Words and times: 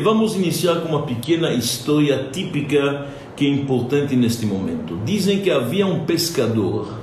Vamos 0.00 0.34
iniciar 0.34 0.80
com 0.80 0.88
uma 0.88 1.02
pequena 1.02 1.52
história 1.52 2.28
típica 2.32 3.06
que 3.36 3.46
é 3.46 3.48
importante 3.48 4.16
neste 4.16 4.46
momento. 4.46 4.98
Dizem 5.04 5.40
que 5.40 5.50
havia 5.50 5.86
um 5.86 6.04
pescador 6.06 6.98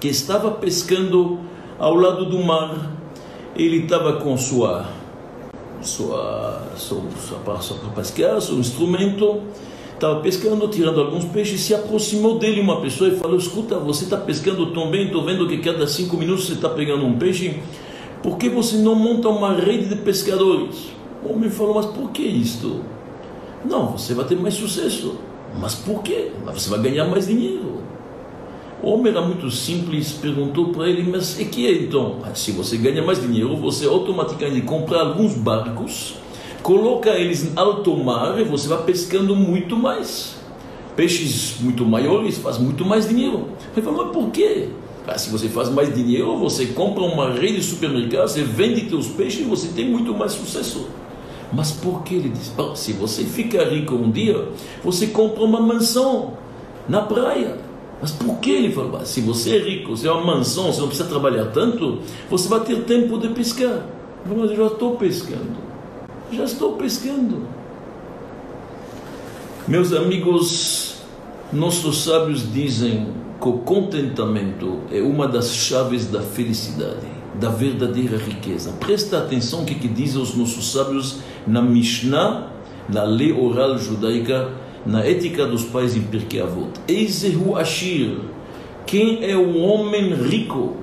que 0.00 0.08
estava 0.08 0.50
pescando 0.50 1.38
ao 1.78 1.94
lado 1.94 2.26
do 2.26 2.38
mar. 2.38 2.92
Ele 3.56 3.78
estava 3.78 4.14
com 4.14 4.36
sua 4.36 4.86
sua 5.80 6.72
sua, 6.76 7.02
para 7.44 7.54
pescar, 7.94 8.40
seu 8.40 8.58
instrumento, 8.58 9.42
estava 9.94 10.20
pescando, 10.20 10.66
tirando 10.68 11.00
alguns 11.00 11.24
peixes, 11.24 11.60
se 11.60 11.74
aproximou 11.74 12.38
dele 12.38 12.60
uma 12.60 12.80
pessoa 12.80 13.10
e 13.10 13.16
falou: 13.16 13.36
Escuta, 13.36 13.78
você 13.78 14.04
está 14.04 14.16
pescando 14.16 14.72
tão 14.72 14.90
bem, 14.90 15.06
estou 15.06 15.24
vendo 15.24 15.46
que 15.46 15.58
cada 15.58 15.86
cinco 15.86 16.16
minutos 16.16 16.46
você 16.46 16.54
está 16.54 16.68
pegando 16.68 17.04
um 17.04 17.16
peixe, 17.16 17.60
por 18.22 18.36
que 18.36 18.48
você 18.48 18.76
não 18.76 18.94
monta 18.94 19.28
uma 19.28 19.54
rede 19.54 19.86
de 19.86 19.96
pescadores? 19.96 20.97
O 21.28 21.34
homem 21.34 21.50
falou, 21.50 21.74
mas 21.74 21.86
por 21.86 22.10
que 22.10 22.22
isto? 22.22 22.80
Não, 23.62 23.92
você 23.92 24.14
vai 24.14 24.24
ter 24.24 24.36
mais 24.36 24.54
sucesso. 24.54 25.16
Mas 25.60 25.74
por 25.74 26.02
quê? 26.02 26.30
Você 26.46 26.70
vai 26.70 26.80
ganhar 26.80 27.04
mais 27.04 27.26
dinheiro. 27.26 27.82
O 28.82 28.90
homem 28.90 29.12
era 29.12 29.20
muito 29.20 29.50
simples, 29.50 30.12
perguntou 30.12 30.68
para 30.68 30.88
ele, 30.88 31.02
mas 31.10 31.38
e 31.38 31.44
que 31.44 31.66
é 31.66 31.72
então? 31.72 32.20
Ah, 32.24 32.34
se 32.34 32.52
você 32.52 32.76
ganha 32.76 33.02
mais 33.02 33.20
dinheiro, 33.20 33.56
você 33.56 33.86
automaticamente 33.86 34.62
compra 34.62 35.00
alguns 35.00 35.34
barcos, 35.34 36.14
coloca 36.62 37.10
eles 37.10 37.44
em 37.44 37.52
alto 37.56 37.94
mar 37.96 38.40
e 38.40 38.44
você 38.44 38.68
vai 38.68 38.82
pescando 38.84 39.36
muito 39.36 39.76
mais. 39.76 40.36
Peixes 40.96 41.56
muito 41.60 41.84
maiores 41.84 42.38
faz 42.38 42.56
muito 42.56 42.84
mais 42.84 43.08
dinheiro. 43.08 43.48
Ele 43.76 43.84
falou, 43.84 44.04
mas 44.06 44.12
por 44.12 44.30
quê? 44.30 44.68
Ah, 45.06 45.18
se 45.18 45.28
você 45.28 45.48
faz 45.48 45.68
mais 45.68 45.92
dinheiro, 45.92 46.38
você 46.38 46.66
compra 46.66 47.02
uma 47.02 47.32
rede 47.32 47.56
de 47.56 47.62
supermercados, 47.62 48.32
você 48.32 48.42
vende 48.44 48.88
seus 48.88 49.08
peixes 49.08 49.40
e 49.40 49.44
você 49.44 49.68
tem 49.68 49.90
muito 49.90 50.14
mais 50.14 50.32
sucesso. 50.32 50.86
Mas 51.52 51.70
por 51.70 52.02
que 52.02 52.14
ele 52.14 52.28
diz? 52.28 52.52
Se 52.74 52.92
você 52.92 53.24
ficar 53.24 53.64
rico 53.64 53.94
um 53.94 54.10
dia, 54.10 54.48
você 54.84 55.06
compra 55.06 55.42
uma 55.42 55.60
mansão 55.60 56.34
na 56.88 57.00
praia. 57.02 57.56
Mas 58.00 58.12
por 58.12 58.38
que 58.38 58.50
ele 58.50 58.72
falou? 58.72 59.04
Se 59.04 59.20
você 59.20 59.56
é 59.56 59.58
rico, 59.58 59.96
se 59.96 60.06
é 60.06 60.12
uma 60.12 60.36
mansão, 60.36 60.72
você 60.72 60.80
não 60.80 60.88
precisa 60.88 61.08
trabalhar 61.08 61.46
tanto, 61.46 62.00
você 62.30 62.48
vai 62.48 62.60
ter 62.60 62.84
tempo 62.84 63.18
de 63.18 63.28
pescar. 63.28 63.86
Mas 64.26 64.50
eu 64.50 64.56
já 64.56 64.66
estou 64.66 64.96
pescando. 64.96 65.56
Já 66.30 66.44
estou 66.44 66.72
pescando. 66.74 67.42
Meus 69.66 69.92
amigos, 69.92 70.96
nossos 71.52 72.04
sábios 72.04 72.52
dizem 72.52 73.08
que 73.40 73.48
o 73.48 73.54
contentamento 73.58 74.80
é 74.92 75.00
uma 75.00 75.26
das 75.26 75.54
chaves 75.54 76.06
da 76.06 76.20
felicidade 76.20 77.17
da 77.34 77.48
verdadeira 77.48 78.16
riqueza. 78.16 78.72
Presta 78.80 79.18
atenção 79.18 79.62
o 79.62 79.64
que, 79.64 79.74
que 79.74 79.88
dizem 79.88 80.20
os 80.20 80.34
nossos 80.34 80.72
sábios 80.72 81.18
na 81.46 81.62
Mishnah, 81.62 82.50
na 82.88 83.04
lei 83.04 83.32
oral 83.32 83.78
judaica, 83.78 84.50
na 84.84 85.04
ética 85.04 85.46
dos 85.46 85.64
pais 85.64 85.96
em 85.96 86.02
Pirkei 86.02 86.40
Avot. 86.40 86.70
Ashir, 87.56 88.18
quem 88.86 89.24
é 89.24 89.36
o 89.36 89.58
homem 89.58 90.14
rico? 90.14 90.76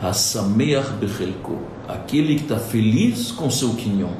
Hasameach 0.00 0.92
Bechelko, 0.94 1.58
aquele 1.86 2.34
que 2.36 2.42
está 2.42 2.58
feliz 2.58 3.30
com 3.30 3.48
seu 3.50 3.74
quinhão, 3.74 4.10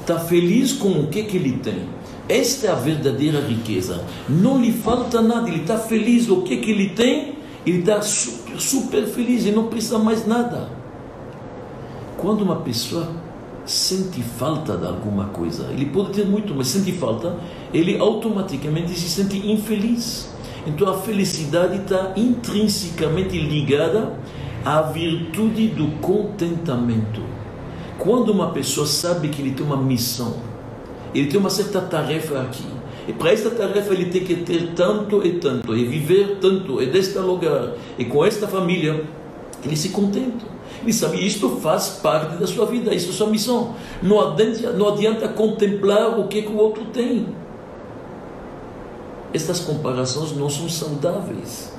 está 0.00 0.18
feliz 0.18 0.72
com 0.72 0.88
o 0.88 1.06
que, 1.06 1.22
que 1.22 1.36
ele 1.36 1.52
tem. 1.58 1.82
Esta 2.28 2.66
é 2.66 2.70
a 2.70 2.74
verdadeira 2.74 3.40
riqueza. 3.40 4.04
Não 4.28 4.60
lhe 4.60 4.72
falta 4.72 5.22
nada, 5.22 5.48
ele 5.48 5.60
está 5.60 5.78
feliz 5.78 6.28
o 6.28 6.42
que, 6.42 6.56
que 6.56 6.70
ele 6.72 6.88
tem 6.88 7.38
ele 7.68 7.80
está 7.80 8.00
super, 8.58 9.06
feliz 9.06 9.44
e 9.46 9.50
não 9.50 9.66
precisa 9.68 9.98
mais 9.98 10.26
nada. 10.26 10.68
Quando 12.16 12.42
uma 12.42 12.56
pessoa 12.56 13.08
sente 13.64 14.22
falta 14.22 14.76
de 14.76 14.86
alguma 14.86 15.26
coisa, 15.26 15.68
ele 15.70 15.86
pode 15.86 16.10
ter 16.10 16.26
muito, 16.26 16.54
mas 16.54 16.68
sente 16.68 16.92
falta, 16.92 17.36
ele 17.72 17.98
automaticamente 17.98 18.92
se 18.92 19.08
sente 19.08 19.36
infeliz. 19.50 20.28
Então 20.66 20.88
a 20.88 20.94
felicidade 20.94 21.82
está 21.82 22.12
intrinsecamente 22.16 23.38
ligada 23.38 24.18
à 24.64 24.82
virtude 24.82 25.68
do 25.68 25.98
contentamento. 26.00 27.22
Quando 27.98 28.30
uma 28.30 28.50
pessoa 28.50 28.86
sabe 28.86 29.28
que 29.28 29.42
ele 29.42 29.52
tem 29.52 29.64
uma 29.64 29.76
missão, 29.76 30.36
ele 31.14 31.28
tem 31.28 31.38
uma 31.38 31.50
certa 31.50 31.80
tarefa 31.80 32.40
aqui, 32.40 32.66
e 33.08 33.12
para 33.14 33.32
esta 33.32 33.48
tarefa 33.50 33.94
ele 33.94 34.10
tem 34.10 34.22
que 34.22 34.36
ter 34.36 34.74
tanto 34.76 35.26
e 35.26 35.38
tanto, 35.38 35.74
e 35.74 35.86
viver 35.86 36.36
tanto, 36.40 36.82
e 36.82 36.86
deste 36.86 37.18
lugar, 37.18 37.72
e 37.98 38.04
com 38.04 38.22
esta 38.22 38.46
família, 38.46 39.02
ele 39.64 39.76
se 39.76 39.88
contenta. 39.88 40.44
Ele 40.82 40.92
sabe, 40.92 41.26
isto 41.26 41.48
faz 41.56 42.00
parte 42.02 42.36
da 42.36 42.46
sua 42.46 42.66
vida, 42.66 42.94
isso 42.94 43.08
é 43.08 43.12
sua 43.12 43.28
missão. 43.28 43.74
Não 44.02 44.20
adianta, 44.20 44.72
não 44.72 44.88
adianta 44.88 45.26
contemplar 45.28 46.18
o 46.20 46.28
que, 46.28 46.42
que 46.42 46.48
o 46.48 46.56
outro 46.56 46.84
tem. 46.92 47.26
Estas 49.32 49.60
comparações 49.60 50.36
não 50.36 50.50
são 50.50 50.68
saudáveis. 50.68 51.72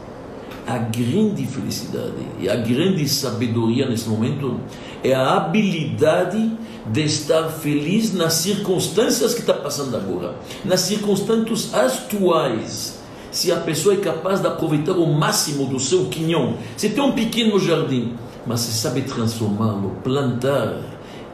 A 0.67 0.77
grande 0.77 1.45
felicidade 1.45 2.27
e 2.39 2.49
a 2.49 2.55
grande 2.55 3.07
sabedoria 3.07 3.87
nesse 3.87 4.09
momento 4.09 4.59
é 5.03 5.13
a 5.13 5.37
habilidade 5.37 6.51
de 6.91 7.03
estar 7.03 7.49
feliz 7.49 8.13
nas 8.13 8.33
circunstâncias 8.33 9.33
que 9.33 9.41
está 9.41 9.53
passando 9.53 9.95
agora, 9.95 10.35
nas 10.65 10.81
circunstâncias 10.81 11.73
atuais. 11.73 12.99
Se 13.31 13.51
a 13.51 13.57
pessoa 13.57 13.93
é 13.93 13.97
capaz 13.97 14.41
de 14.41 14.47
aproveitar 14.47 14.93
o 14.93 15.05
máximo 15.05 15.67
do 15.67 15.79
seu 15.79 16.05
quinhão, 16.05 16.57
se 16.75 16.89
tem 16.89 17.03
um 17.03 17.11
pequeno 17.11 17.59
jardim, 17.59 18.15
mas 18.45 18.61
se 18.61 18.73
sabe 18.73 19.03
transformá-lo, 19.03 19.97
plantar 20.03 20.81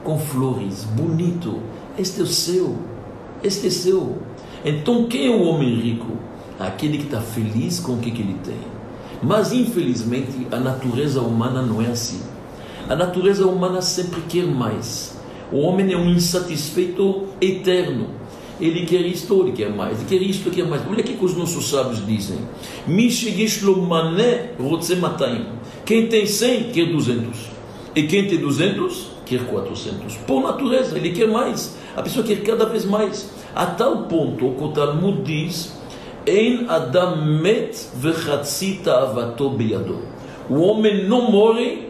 com 0.04 0.20
flores, 0.20 0.84
bonito, 0.84 1.62
este 1.98 2.20
é 2.20 2.24
o 2.24 2.28
seu, 2.28 2.78
este 3.42 3.68
é 3.68 3.70
seu. 3.70 4.18
Então, 4.66 5.08
quem 5.08 5.28
é 5.28 5.30
o 5.30 5.44
homem 5.44 5.74
rico? 5.80 6.18
Aquele 6.60 6.98
que 6.98 7.06
está 7.06 7.22
feliz 7.22 7.80
com 7.80 7.94
o 7.94 7.98
que, 7.98 8.12
que 8.12 8.22
ele 8.22 8.38
tem. 8.44 8.60
Mas, 9.24 9.54
infelizmente, 9.54 10.48
a 10.52 10.58
natureza 10.58 11.22
humana 11.22 11.62
não 11.62 11.82
é 11.82 11.88
assim. 11.88 12.22
A 12.90 12.96
natureza 12.96 13.48
humana 13.48 13.82
sempre 13.82 14.22
quer 14.22 14.46
mais. 14.46 15.15
O 15.52 15.60
homem 15.60 15.94
é 15.94 15.98
um 15.98 16.10
insatisfeito 16.10 17.26
eterno. 17.40 18.10
Ele 18.60 18.86
quer 18.86 19.02
isto, 19.02 19.42
ele 19.42 19.52
quer 19.52 19.70
mais, 19.70 20.00
ele 20.00 20.08
quer 20.08 20.26
isto, 20.26 20.48
ele 20.48 20.56
quer 20.56 20.66
mais. 20.66 20.82
Olha 20.88 21.02
o 21.02 21.04
que 21.04 21.18
os 21.24 21.36
nossos 21.36 21.70
sábios 21.70 22.06
dizem. 22.06 22.38
Quem 25.86 26.08
tem 26.08 26.26
100 26.26 26.64
quer 26.72 26.86
200. 26.86 27.38
E 27.96 28.04
quem 28.04 28.28
tem 28.28 28.38
200 28.38 29.08
quer 29.26 29.46
400. 29.46 30.16
Por 30.18 30.42
natureza, 30.42 30.98
ele 30.98 31.12
quer 31.12 31.28
mais. 31.28 31.78
A 31.96 32.02
pessoa 32.02 32.26
quer 32.26 32.42
cada 32.44 32.66
vez 32.66 32.86
mais. 32.86 33.30
A 33.54 33.66
tal 33.66 34.04
ponto, 34.04 34.48
o 34.48 34.68
Talmud 34.70 35.22
diz: 35.24 35.74
En 36.26 36.66
Adam 36.70 37.26
met. 37.26 37.88
O 40.50 40.60
homem 40.60 41.08
não 41.08 41.32
morre 41.32 41.90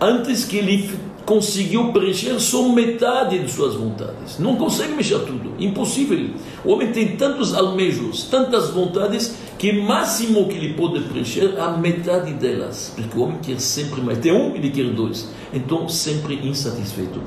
antes 0.00 0.44
que 0.44 0.58
ele 0.58 0.90
conseguiu 1.28 1.92
preencher 1.92 2.40
só 2.40 2.70
metade 2.70 3.38
de 3.38 3.50
suas 3.50 3.74
vontades. 3.74 4.38
Não 4.38 4.56
consegue 4.56 4.94
mexer 4.94 5.18
tudo, 5.26 5.52
impossível. 5.58 6.30
O 6.64 6.72
homem 6.72 6.90
tem 6.90 7.18
tantos 7.18 7.54
almejos, 7.54 8.24
tantas 8.24 8.70
vontades, 8.70 9.36
que 9.58 9.70
máximo 9.70 10.48
que 10.48 10.56
ele 10.56 10.72
pode 10.72 11.00
preencher 11.00 11.60
a 11.60 11.72
metade 11.72 12.32
delas. 12.32 12.94
Porque 12.96 13.18
o 13.18 13.24
homem 13.24 13.36
quer 13.42 13.60
sempre 13.60 14.00
mais. 14.00 14.16
Tem 14.20 14.32
um, 14.32 14.56
ele 14.56 14.70
quer 14.70 14.86
dois. 14.86 15.28
Então, 15.52 15.86
sempre 15.86 16.34
insatisfeito. 16.36 17.20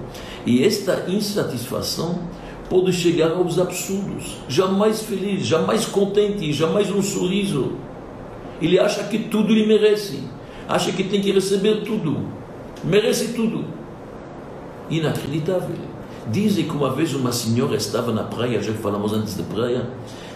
E 0.48 0.64
esta 0.64 1.06
insatisfação 1.08 2.22
pode 2.72 2.92
chegar 2.94 3.34
aos 3.34 3.60
absurdos. 3.60 4.38
Jamais 4.50 5.04
feliz, 5.04 5.46
jamais 5.46 5.86
contente, 5.86 6.52
jamais 6.52 6.90
um 6.90 7.04
sorriso. 7.04 7.74
Ele 8.60 8.80
acha 8.80 9.04
que 9.04 9.20
tudo 9.20 9.54
lhe 9.54 9.68
merece. 9.68 10.24
Acha 10.68 10.92
que 10.92 11.04
tem 11.04 11.22
que 11.22 11.32
receber 11.32 11.84
tudo. 11.84 12.18
Merece 12.84 13.34
tudo 13.34 13.80
inacreditável. 14.92 15.76
Dizem 16.28 16.66
que 16.66 16.76
uma 16.76 16.92
vez 16.92 17.14
uma 17.16 17.32
senhora 17.32 17.76
estava 17.76 18.12
na 18.12 18.24
praia, 18.24 18.62
já 18.62 18.72
que 18.72 18.78
falamos 18.78 19.12
antes 19.14 19.36
da 19.36 19.44
praia, 19.44 19.88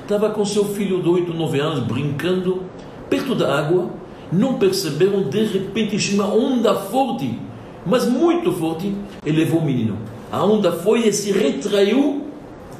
estava 0.02 0.30
com 0.30 0.44
seu 0.44 0.66
filho 0.66 1.02
de 1.02 1.10
8, 1.10 1.34
9 1.34 1.60
anos 1.60 1.80
brincando 1.80 2.64
perto 3.10 3.36
da 3.36 3.60
água, 3.60 3.90
não 4.32 4.56
perceberam, 4.56 5.24
de 5.24 5.44
repente 5.44 6.16
uma 6.16 6.28
onda 6.28 6.74
forte, 6.74 7.40
mas 7.86 8.08
muito 8.08 8.52
forte, 8.52 8.96
e 9.24 9.32
levou 9.32 9.60
o 9.60 9.66
menino. 9.66 9.98
A 10.32 10.44
onda 10.44 10.72
foi 10.72 11.08
e 11.08 11.14
se 11.14 11.32
retraiu 11.32 12.26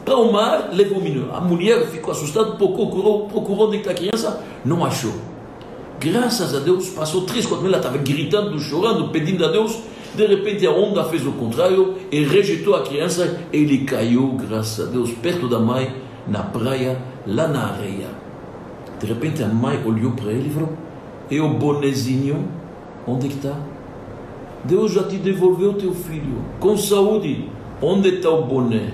para 0.04 0.18
o 0.18 0.32
mar, 0.32 0.70
levou 0.74 0.98
o 0.98 1.02
menino. 1.02 1.30
A 1.34 1.40
mulher 1.40 1.88
ficou 1.88 2.12
assustada, 2.12 2.52
procurou, 2.52 3.28
procurou 3.28 3.68
onde 3.68 3.78
está 3.78 3.92
a 3.92 3.94
criança, 3.94 4.44
não 4.64 4.84
achou. 4.84 5.14
Graças 6.00 6.54
a 6.54 6.60
Deus, 6.60 6.90
passou 6.90 7.22
três, 7.22 7.46
quatro 7.46 7.66
ela 7.66 7.78
estava 7.78 7.98
gritando, 7.98 8.60
chorando, 8.60 9.10
pedindo 9.10 9.46
a 9.46 9.48
Deus, 9.48 9.80
de 10.16 10.26
repente 10.26 10.66
a 10.66 10.72
onda 10.72 11.04
fez 11.06 11.26
o 11.26 11.32
contrário 11.34 11.96
e 12.12 12.24
rejeitou 12.24 12.76
a 12.76 12.84
criança. 12.84 13.42
Ele 13.52 13.80
caiu, 13.80 14.34
graças 14.34 14.88
a 14.88 14.92
Deus, 14.92 15.12
perto 15.12 15.48
da 15.48 15.60
mãe, 15.60 15.94
na 16.28 16.44
praia, 16.44 16.98
lá 17.28 17.48
na 17.48 17.74
areia. 17.74 18.08
De 19.00 19.06
repente 19.06 19.44
a 19.44 19.48
mãe 19.48 19.82
olhou 19.86 20.12
para 20.12 20.32
ele 20.32 20.48
e 20.48 20.52
falou: 20.52 20.74
E 21.30 21.40
o 21.40 21.50
bonezinho, 21.50 22.48
onde 23.08 23.28
está? 23.28 23.56
Deus 24.64 24.94
já 24.94 25.04
te 25.04 25.18
devolveu 25.18 25.74
teu 25.74 25.94
filho 25.94 26.44
com 26.60 26.76
saúde. 26.76 27.50
Onde 27.82 28.10
está 28.16 28.30
o 28.30 28.46
boné? 28.46 28.94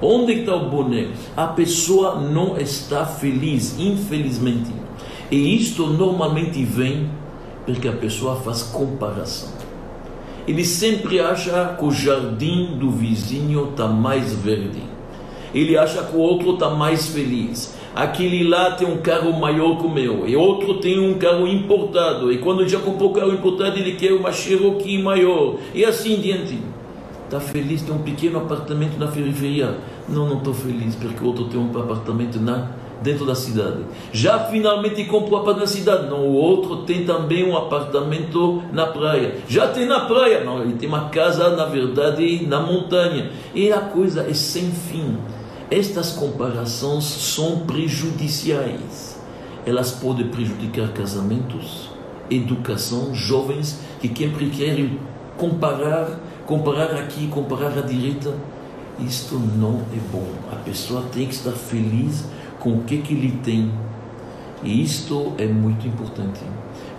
Onde 0.00 0.32
está 0.32 0.56
o 0.56 0.68
boné? 0.68 1.08
A 1.36 1.46
pessoa 1.48 2.20
não 2.20 2.58
está 2.58 3.04
feliz, 3.04 3.78
infelizmente. 3.78 4.72
E 5.30 5.56
isto 5.56 5.86
normalmente 5.86 6.64
vem 6.64 7.08
porque 7.64 7.86
a 7.86 7.92
pessoa 7.92 8.36
faz 8.36 8.62
comparação. 8.62 9.61
Ele 10.46 10.64
sempre 10.64 11.20
acha 11.20 11.76
que 11.78 11.84
o 11.84 11.90
jardim 11.90 12.76
do 12.78 12.90
vizinho 12.90 13.70
está 13.70 13.86
mais 13.86 14.34
verde. 14.34 14.82
Ele 15.54 15.76
acha 15.76 16.02
que 16.02 16.16
o 16.16 16.20
outro 16.20 16.54
está 16.54 16.70
mais 16.70 17.08
feliz. 17.08 17.76
Aquele 17.94 18.42
lá 18.44 18.72
tem 18.72 18.88
um 18.88 18.98
carro 18.98 19.32
maior 19.38 19.78
que 19.78 19.86
o 19.86 19.90
meu. 19.90 20.26
E 20.26 20.34
outro 20.34 20.80
tem 20.80 20.98
um 20.98 21.14
carro 21.14 21.46
importado. 21.46 22.32
E 22.32 22.38
quando 22.38 22.66
já 22.66 22.80
comprou 22.80 23.10
o 23.10 23.14
carro 23.14 23.32
importado, 23.32 23.78
ele 23.78 23.92
quer 23.92 24.12
uma 24.12 24.32
Cherokee 24.32 25.00
maior. 25.00 25.56
E 25.74 25.84
assim 25.84 26.16
diante. 26.16 26.58
Está 27.24 27.38
feliz, 27.38 27.82
tem 27.82 27.94
um 27.94 28.02
pequeno 28.02 28.38
apartamento 28.38 28.98
na 28.98 29.06
periferia. 29.06 29.76
Não, 30.08 30.28
não 30.28 30.38
estou 30.38 30.52
feliz, 30.52 30.94
porque 30.94 31.22
o 31.22 31.28
outro 31.28 31.44
tem 31.44 31.58
um 31.58 31.70
apartamento 31.80 32.38
na 32.40 32.70
dentro 33.02 33.26
da 33.26 33.34
cidade. 33.34 33.78
Já 34.12 34.38
finalmente 34.46 35.04
comprou 35.04 35.38
um 35.38 35.42
apartamento 35.42 35.60
na 35.60 35.66
cidade. 35.66 36.08
Não, 36.08 36.20
o 36.20 36.32
outro 36.32 36.78
tem 36.78 37.04
também 37.04 37.48
um 37.48 37.56
apartamento 37.56 38.62
na 38.72 38.86
praia. 38.86 39.36
Já 39.48 39.68
tem 39.68 39.86
na 39.86 40.00
praia. 40.06 40.44
Não, 40.44 40.62
ele 40.62 40.74
tem 40.74 40.88
uma 40.88 41.08
casa, 41.08 41.50
na 41.56 41.64
verdade, 41.64 42.46
na 42.46 42.60
montanha. 42.60 43.30
E 43.54 43.70
a 43.72 43.80
coisa 43.80 44.22
é 44.28 44.34
sem 44.34 44.70
fim. 44.70 45.16
Estas 45.70 46.12
comparações 46.12 47.04
são 47.04 47.60
prejudiciais. 47.60 49.20
Elas 49.64 49.92
podem 49.92 50.26
prejudicar 50.28 50.88
casamentos, 50.88 51.88
educação, 52.30 53.14
jovens 53.14 53.80
que 54.00 54.08
sempre 54.08 54.50
querem 54.50 54.98
comparar, 55.36 56.20
comparar 56.44 56.90
aqui, 56.96 57.26
comparar 57.28 57.78
à 57.78 57.80
direita. 57.80 58.34
Isto 58.98 59.36
não 59.36 59.80
é 59.94 60.00
bom. 60.12 60.26
A 60.52 60.56
pessoa 60.56 61.04
tem 61.12 61.26
que 61.26 61.34
estar 61.34 61.52
feliz 61.52 62.24
com 62.62 62.74
o 62.74 62.84
que, 62.84 62.98
que 62.98 63.12
ele 63.12 63.34
tem. 63.42 63.70
E 64.62 64.82
isto 64.82 65.32
é 65.36 65.46
muito 65.46 65.86
importante. 65.86 66.40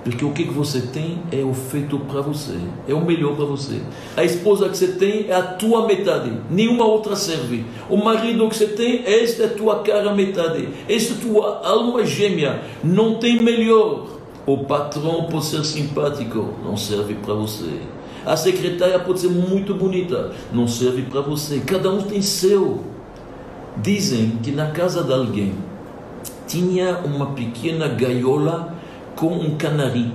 Porque 0.04 0.26
o 0.26 0.32
que, 0.32 0.44
que 0.44 0.54
você 0.54 0.82
tem 0.82 1.20
é 1.32 1.42
o 1.42 1.54
feito 1.54 1.98
para 1.98 2.20
você, 2.20 2.58
é 2.90 2.94
o 2.94 3.06
melhor 3.06 3.38
para 3.38 3.46
você. 3.46 3.82
A 4.18 4.24
esposa 4.26 4.68
que 4.68 4.78
você 4.78 4.88
tem 4.88 5.28
é 5.30 5.34
a 5.34 5.42
tua 5.42 5.88
metade, 5.88 6.30
nenhuma 6.52 6.84
outra 6.86 7.16
serve. 7.16 7.64
O 7.90 7.96
marido 7.96 8.50
que 8.50 8.58
você 8.58 8.68
tem, 8.68 9.02
esta 9.06 9.44
é 9.44 9.46
a 9.46 9.50
tua 9.50 9.80
cara 9.82 10.14
metade, 10.14 10.68
esta 10.90 11.14
é 11.14 11.16
a 11.16 11.20
tua 11.22 11.62
alma 11.66 12.06
gêmea, 12.06 12.62
não 12.84 13.16
tem 13.16 13.42
melhor. 13.42 14.08
O 14.46 14.58
patrão 14.66 15.28
pode 15.32 15.46
ser 15.46 15.64
simpático, 15.64 16.50
não 16.66 16.76
serve 16.76 17.14
para 17.14 17.34
você. 17.34 17.80
A 18.26 18.36
secretária 18.36 19.00
pode 19.00 19.22
ser 19.22 19.30
muito 19.30 19.74
bonita, 19.74 20.34
não 20.52 20.68
serve 20.68 21.04
para 21.04 21.22
você. 21.22 21.62
Cada 21.62 21.90
um 21.90 22.02
tem 22.02 22.22
seu. 22.22 22.93
Dizem 23.82 24.38
que 24.44 24.52
na 24.52 24.70
casa 24.70 25.04
de 25.04 25.12
alguém 25.12 25.52
tinha 26.48 27.00
uma 27.00 27.28
pequena 27.28 27.88
gaiola 27.88 28.76
com 29.16 29.34
um 29.34 29.58
canari. 29.58 30.12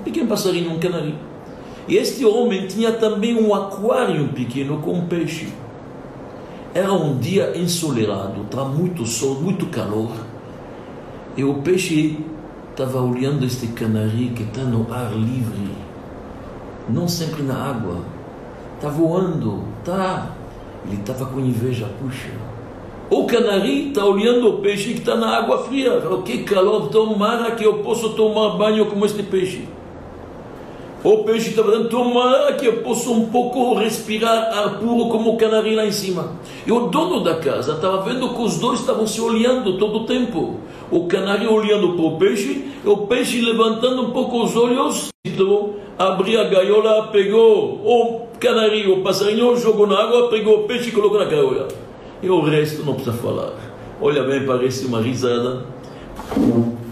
Um 0.00 0.04
pequeno 0.04 0.28
passarinho, 0.28 0.72
um 0.72 0.78
canari. 0.78 1.14
E 1.88 1.96
este 1.96 2.24
homem 2.26 2.66
tinha 2.66 2.92
também 2.92 3.34
um 3.34 3.54
aquário 3.54 4.28
pequeno 4.28 4.78
com 4.78 4.92
um 4.92 5.06
peixe. 5.06 5.48
Era 6.74 6.92
um 6.92 7.18
dia 7.18 7.56
ensolarado, 7.56 8.42
estava 8.42 8.68
muito 8.68 9.06
sol, 9.06 9.40
muito 9.40 9.66
calor. 9.66 10.10
E 11.34 11.42
o 11.42 11.54
peixe 11.54 12.18
estava 12.70 13.00
olhando 13.00 13.46
este 13.46 13.68
canari 13.68 14.32
que 14.36 14.42
está 14.42 14.62
no 14.62 14.92
ar 14.92 15.12
livre, 15.14 15.72
não 16.90 17.08
sempre 17.08 17.42
na 17.42 17.70
água. 17.70 18.04
Está 18.76 18.90
voando, 18.90 19.62
tá. 19.82 20.30
Ele 20.84 21.00
estava 21.00 21.24
com 21.26 21.40
inveja, 21.40 21.88
puxa 21.98 22.51
o 23.12 23.26
canari 23.26 23.88
está 23.88 24.06
olhando 24.06 24.48
o 24.48 24.52
peixe 24.54 24.94
que 24.94 25.00
está 25.00 25.14
na 25.14 25.36
água 25.36 25.58
fria. 25.64 26.02
Oh, 26.10 26.22
que 26.22 26.44
calor, 26.44 26.88
tomara 26.88 27.50
que 27.50 27.62
eu 27.62 27.74
possa 27.80 28.08
tomar 28.08 28.56
banho 28.56 28.86
como 28.86 29.04
este 29.04 29.22
peixe. 29.22 29.68
O 31.04 31.18
peixe 31.18 31.50
está 31.50 31.62
falando, 31.62 31.90
tomara 31.90 32.54
que 32.54 32.64
eu 32.64 32.78
possa 32.78 33.10
um 33.10 33.26
pouco 33.26 33.74
respirar 33.74 34.56
ar 34.56 34.78
puro 34.78 35.10
como 35.10 35.34
o 35.34 35.36
canari 35.36 35.74
lá 35.74 35.84
em 35.84 35.92
cima. 35.92 36.32
E 36.66 36.72
o 36.72 36.86
dono 36.86 37.22
da 37.22 37.34
casa 37.34 37.74
estava 37.74 38.00
vendo 38.00 38.30
que 38.30 38.40
os 38.40 38.58
dois 38.58 38.80
estavam 38.80 39.06
se 39.06 39.20
olhando 39.20 39.76
todo 39.76 39.98
o 39.98 40.06
tempo. 40.06 40.60
O 40.90 41.06
canari 41.06 41.46
olhando 41.46 41.92
para 41.92 42.04
o 42.06 42.16
peixe, 42.16 42.64
e 42.82 42.88
o 42.88 42.96
peixe 43.08 43.42
levantando 43.42 44.04
um 44.04 44.10
pouco 44.12 44.42
os 44.42 44.56
olhos, 44.56 45.08
então, 45.26 45.74
abriu 45.98 46.40
a 46.40 46.44
gaiola, 46.44 47.08
pegou 47.08 47.74
o 47.84 48.20
canari, 48.40 48.90
o 48.90 49.02
passarinho, 49.02 49.54
jogou 49.58 49.86
na 49.86 50.00
água, 50.00 50.30
pegou 50.30 50.60
o 50.60 50.62
peixe 50.62 50.88
e 50.88 50.92
colocou 50.92 51.18
na 51.18 51.26
gaiola. 51.26 51.91
E 52.22 52.30
o 52.30 52.40
resto 52.40 52.84
não 52.84 52.94
precisa 52.94 53.16
falar. 53.16 53.52
Olha 54.00 54.22
bem, 54.22 54.46
parece 54.46 54.86
uma 54.86 55.00
risada. 55.00 55.64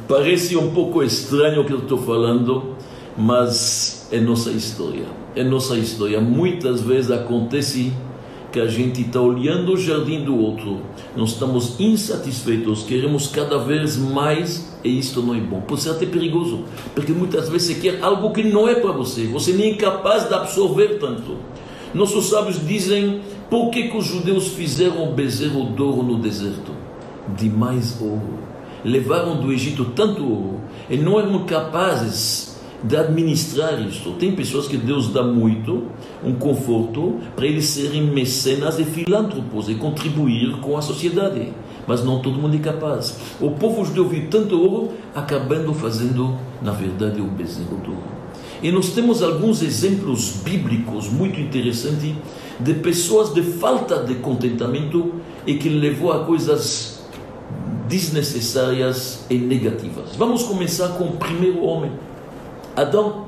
Parece 0.08 0.56
um 0.56 0.72
pouco 0.72 1.02
estranho 1.02 1.62
o 1.62 1.64
que 1.64 1.72
eu 1.72 1.78
estou 1.78 1.98
falando, 1.98 2.74
mas 3.16 4.08
é 4.10 4.18
nossa 4.18 4.50
história. 4.50 5.04
É 5.36 5.44
nossa 5.44 5.76
história. 5.76 6.20
Muitas 6.20 6.80
vezes 6.80 7.12
acontece 7.12 7.92
que 8.50 8.58
a 8.58 8.66
gente 8.66 9.02
está 9.02 9.20
olhando 9.20 9.74
o 9.74 9.76
jardim 9.76 10.24
do 10.24 10.36
outro, 10.36 10.80
nós 11.16 11.30
estamos 11.30 11.78
insatisfeitos, 11.78 12.82
queremos 12.82 13.28
cada 13.28 13.58
vez 13.58 13.96
mais 13.96 14.76
e 14.82 14.98
isto 14.98 15.22
não 15.22 15.34
é 15.34 15.40
bom. 15.40 15.60
Pode 15.60 15.82
ser 15.82 15.90
até 15.90 16.06
perigoso, 16.06 16.64
porque 16.94 17.12
muitas 17.12 17.48
vezes 17.48 17.68
você 17.68 17.80
quer 17.80 18.02
algo 18.02 18.32
que 18.32 18.42
não 18.42 18.68
é 18.68 18.74
para 18.74 18.92
você, 18.92 19.26
você 19.26 19.52
nem 19.52 19.72
é 19.72 19.74
capaz 19.76 20.28
de 20.28 20.34
absorver 20.34 20.98
tanto. 20.98 21.36
Nossos 21.94 22.28
sábios 22.28 22.64
dizem 22.66 23.20
por 23.50 23.70
que, 23.70 23.88
que 23.88 23.97
os 23.97 24.06
judeus 24.06 24.49
fizeram 24.49 25.11
o 25.11 25.12
bezerro 25.12 25.73
de 25.75 25.82
ouro 25.82 26.05
no 26.05 26.19
deserto? 26.19 26.70
De 27.37 27.50
mais 27.50 28.00
ouro. 28.00 28.38
Levaram 28.85 29.41
do 29.41 29.52
Egito 29.52 29.87
tanto 29.87 30.23
ouro 30.23 30.61
e 30.88 30.97
não 30.97 31.19
eram 31.19 31.44
capazes 31.44 32.56
de 32.82 32.97
administrar 32.97 33.82
isto. 33.82 34.12
Tem 34.12 34.32
pessoas 34.37 34.69
que 34.69 34.76
Deus 34.76 35.12
dá 35.12 35.25
muito, 35.25 35.85
um 36.25 36.32
conforto, 36.35 37.17
para 37.35 37.44
eles 37.44 37.67
serem 37.67 38.02
mecenas 38.02 38.79
e 38.79 38.85
filântropos 38.85 39.69
e 39.69 39.75
contribuir 39.75 40.61
com 40.61 40.79
a 40.79 40.82
sociedade. 40.82 41.52
Mas 41.87 42.05
não 42.05 42.20
todo 42.20 42.38
mundo 42.38 42.55
é 42.55 42.61
capaz. 42.61 43.19
O 43.41 43.50
povo 43.50 43.85
judeu 43.85 44.08
viu 44.08 44.29
tanto 44.31 44.58
ouro, 44.58 44.93
acabando 45.14 45.75
fazendo, 45.75 46.37
na 46.62 46.70
verdade, 46.70 47.20
o 47.20 47.26
bezerro 47.26 47.81
de 47.82 47.91
ouro. 47.91 48.20
E 48.62 48.70
nós 48.70 48.91
temos 48.91 49.23
alguns 49.23 49.62
exemplos 49.62 50.37
bíblicos 50.44 51.08
muito 51.08 51.40
interessantes 51.40 52.14
de 52.61 52.75
pessoas 52.75 53.33
de 53.33 53.43
falta 53.43 54.02
de 54.05 54.17
contentamento 54.17 55.14
e 55.47 55.55
que 55.55 55.69
levou 55.69 56.12
a 56.12 56.25
coisas 56.25 57.00
desnecessárias 57.88 59.25
e 59.31 59.35
negativas. 59.37 60.14
Vamos 60.17 60.43
começar 60.43 60.90
com 60.90 61.05
o 61.05 61.12
primeiro 61.12 61.64
homem, 61.64 61.90
Adão, 62.76 63.26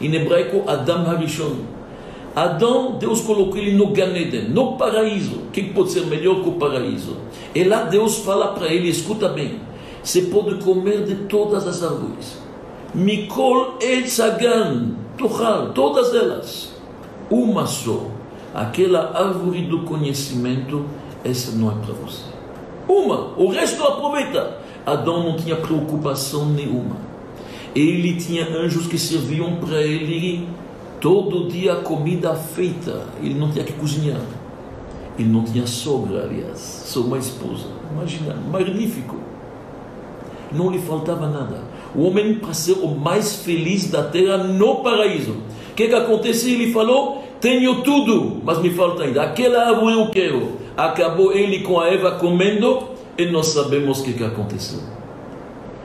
em 0.00 0.12
hebraico 0.14 0.64
Adam 0.66 1.08
Harishon. 1.08 1.56
Adão, 2.34 2.96
Deus 2.98 3.20
colocou 3.20 3.58
ele 3.58 3.72
no 3.72 3.88
Ganeden, 3.88 4.48
no 4.48 4.76
paraíso. 4.76 5.36
O 5.36 5.50
que 5.50 5.62
pode 5.64 5.92
ser 5.92 6.06
melhor 6.06 6.42
que 6.42 6.48
o 6.48 6.52
paraíso? 6.52 7.18
E 7.54 7.62
lá 7.62 7.84
Deus 7.84 8.18
fala 8.18 8.48
para 8.48 8.68
ele: 8.68 8.88
escuta 8.88 9.28
bem, 9.28 9.60
você 10.02 10.22
pode 10.22 10.56
comer 10.64 11.04
de 11.04 11.14
todas 11.26 11.66
as 11.66 11.82
árvores. 11.82 12.38
Mikol 12.94 13.76
Etzagan, 13.80 14.92
Tuchal, 15.16 15.72
todas 15.72 16.14
elas. 16.14 16.72
Uma 17.30 17.66
só 17.66 18.06
aquela 18.54 19.16
árvore 19.16 19.62
do 19.62 19.80
conhecimento, 19.80 20.84
essa 21.24 21.52
não 21.52 21.70
é 21.70 21.74
para 21.74 21.94
você. 21.94 22.24
Uma, 22.88 23.32
o 23.36 23.48
resto 23.48 23.82
aproveita. 23.82 24.58
Adão 24.84 25.22
não 25.22 25.36
tinha 25.36 25.56
preocupação 25.56 26.46
nenhuma. 26.46 26.96
Ele 27.74 28.16
tinha 28.16 28.46
anjos 28.48 28.86
que 28.86 28.98
serviam 28.98 29.56
para 29.56 29.80
ele 29.80 30.46
todo 31.00 31.48
dia 31.48 31.76
comida 31.76 32.34
feita. 32.34 33.06
Ele 33.22 33.34
não 33.34 33.50
tinha 33.50 33.64
que 33.64 33.72
cozinhar. 33.72 34.20
Ele 35.18 35.28
não 35.28 35.44
tinha 35.44 35.66
sogra, 35.66 36.24
aliás, 36.24 36.58
só 36.86 37.00
uma 37.00 37.18
esposa. 37.18 37.66
Imagina, 37.92 38.34
magnífico. 38.34 39.16
Não 40.50 40.70
lhe 40.70 40.78
faltava 40.78 41.28
nada. 41.28 41.60
O 41.94 42.02
homem 42.02 42.34
para 42.34 42.54
ser 42.54 42.72
o 42.72 42.88
mais 42.88 43.36
feliz 43.36 43.90
da 43.90 44.02
terra 44.02 44.38
no 44.38 44.76
paraíso. 44.76 45.32
O 45.70 45.74
que, 45.74 45.88
que 45.88 45.94
aconteceu? 45.94 46.52
Ele 46.52 46.72
falou: 46.72 47.21
tenho 47.42 47.82
tudo, 47.82 48.40
mas 48.44 48.58
me 48.58 48.70
falta 48.70 49.02
ainda. 49.02 49.24
Aquela 49.24 49.68
árvore 49.68 49.94
eu 49.94 50.08
quero. 50.10 50.52
Acabou 50.76 51.32
ele 51.32 51.60
com 51.60 51.78
a 51.80 51.88
Eva 51.88 52.12
comendo 52.12 52.84
e 53.18 53.26
nós 53.26 53.48
sabemos 53.48 54.00
o 54.00 54.04
que, 54.04 54.12
que 54.12 54.24
aconteceu. 54.24 54.78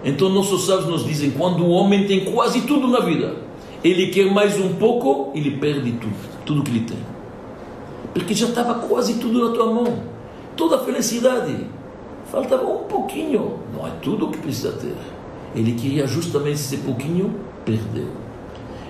Então 0.05 0.29
nossos 0.29 0.67
sábios 0.67 0.87
nos 0.87 1.03
dizem, 1.03 1.31
quando 1.31 1.65
o 1.65 1.69
homem 1.69 2.05
tem 2.05 2.25
quase 2.25 2.61
tudo 2.61 2.87
na 2.87 2.99
vida, 2.99 3.35
ele 3.83 4.07
quer 4.07 4.31
mais 4.31 4.57
um 4.59 4.75
pouco, 4.75 5.31
ele 5.33 5.51
perde 5.57 5.93
tudo, 5.93 6.15
tudo 6.45 6.63
que 6.63 6.69
ele 6.69 6.81
tem. 6.81 6.99
Porque 8.13 8.35
já 8.35 8.47
estava 8.47 8.75
quase 8.75 9.15
tudo 9.15 9.49
na 9.49 9.53
tua 9.53 9.65
mão. 9.65 10.03
Toda 10.55 10.75
a 10.75 10.79
felicidade. 10.79 11.55
Faltava 12.31 12.67
um 12.67 12.83
pouquinho. 12.83 13.59
Não 13.75 13.85
é 13.85 13.91
tudo 14.01 14.27
o 14.27 14.29
que 14.29 14.37
precisa 14.37 14.73
ter. 14.73 14.95
Ele 15.55 15.73
queria 15.73 16.05
justamente 16.05 16.55
esse 16.55 16.77
pouquinho, 16.77 17.35
perdeu. 17.65 18.09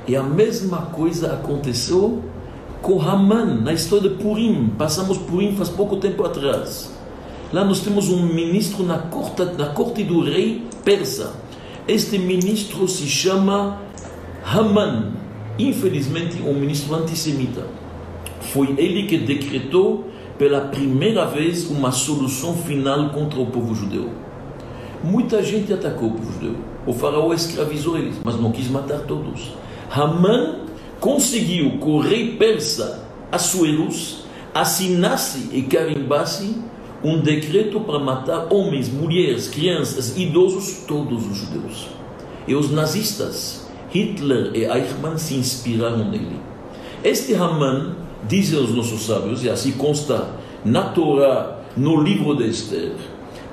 E 0.05 0.15
a 0.15 0.23
mesma 0.23 0.83
coisa 0.93 1.33
aconteceu 1.33 2.23
com 2.87 3.01
Haman, 3.01 3.59
na 3.63 3.73
história 3.73 4.09
de 4.09 4.15
Purim. 4.15 4.71
Passamos 4.77 5.17
Purim 5.17 5.53
faz 5.57 5.67
pouco 5.67 5.97
tempo 5.97 6.23
atrás. 6.23 6.89
Lá 7.51 7.65
nós 7.65 7.81
temos 7.81 8.07
um 8.07 8.25
ministro 8.33 8.81
na 8.85 8.97
corte, 8.97 9.43
na 9.57 9.65
corte 9.65 10.05
do 10.05 10.21
rei 10.21 10.63
persa. 10.85 11.33
Este 11.85 12.17
ministro 12.17 12.87
se 12.87 13.05
chama 13.05 13.81
Haman. 14.45 15.11
Infelizmente, 15.59 16.41
um 16.41 16.53
ministro 16.53 16.95
antissemita. 16.95 17.67
Foi 18.39 18.73
ele 18.77 19.05
que 19.05 19.17
decretou 19.17 20.07
pela 20.37 20.61
primeira 20.61 21.25
vez 21.25 21.69
uma 21.69 21.91
solução 21.91 22.53
final 22.53 23.09
contra 23.09 23.37
o 23.37 23.47
povo 23.47 23.75
judeu. 23.75 24.11
Muita 25.03 25.43
gente 25.43 25.73
atacou 25.73 26.07
o 26.07 26.11
povo 26.13 26.31
judeu. 26.31 26.55
O 26.85 26.93
faraó 26.93 27.33
escravizou 27.33 27.97
eles, 27.97 28.15
mas 28.23 28.39
não 28.39 28.49
quis 28.49 28.69
matar 28.69 28.99
todos. 28.99 29.51
Haman 29.91 30.66
conseguiu 30.99 31.79
que 31.79 31.89
o 31.89 31.99
rei 31.99 32.35
persa 32.37 33.07
Assuerus 33.31 34.23
assinasse 34.53 35.49
e 35.51 35.63
carimbasse 35.63 36.55
um 37.03 37.19
decreto 37.19 37.79
para 37.81 37.99
matar 37.99 38.47
homens, 38.51 38.89
mulheres, 38.89 39.47
crianças, 39.47 40.17
idosos, 40.17 40.83
todos 40.87 41.29
os 41.29 41.37
judeus. 41.37 41.87
E 42.47 42.55
os 42.55 42.71
nazistas, 42.71 43.67
Hitler 43.91 44.51
e 44.55 44.63
Eichmann, 44.65 45.17
se 45.17 45.35
inspiraram 45.35 46.09
nele. 46.09 46.39
Este 47.03 47.35
Haman, 47.35 47.95
dizem 48.27 48.59
os 48.59 48.73
nossos 48.73 49.05
sábios, 49.05 49.43
e 49.43 49.49
assim 49.49 49.73
consta 49.73 50.27
na 50.65 50.89
Torá, 50.89 51.59
no 51.75 52.01
livro 52.01 52.35
de 52.35 52.47
Esther, 52.47 52.93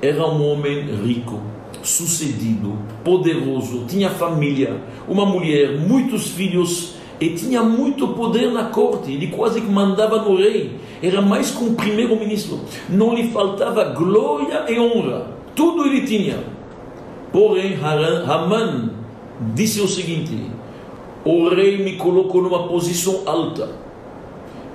era 0.01 0.25
um 0.27 0.43
homem 0.49 0.83
rico, 1.05 1.39
sucedido, 1.83 2.79
poderoso, 3.03 3.85
tinha 3.87 4.09
família, 4.09 4.81
uma 5.07 5.25
mulher, 5.25 5.77
muitos 5.77 6.29
filhos 6.29 6.94
e 7.19 7.29
tinha 7.29 7.63
muito 7.63 8.09
poder 8.09 8.51
na 8.51 8.65
corte, 8.65 9.11
ele 9.11 9.27
quase 9.27 9.61
que 9.61 9.69
mandava 9.69 10.21
no 10.21 10.35
rei, 10.35 10.71
era 11.01 11.21
mais 11.21 11.51
que 11.51 11.63
um 11.63 11.75
primeiro-ministro, 11.75 12.59
não 12.89 13.13
lhe 13.13 13.29
faltava 13.29 13.83
glória 13.85 14.65
e 14.69 14.79
honra, 14.79 15.27
tudo 15.55 15.85
ele 15.85 16.01
tinha. 16.01 16.37
Porém, 17.31 17.77
Haman 17.81 18.91
disse 19.53 19.81
o 19.81 19.87
seguinte: 19.87 20.37
o 21.23 21.49
rei 21.49 21.83
me 21.83 21.93
colocou 21.93 22.41
numa 22.41 22.67
posição 22.67 23.21
alta, 23.25 23.69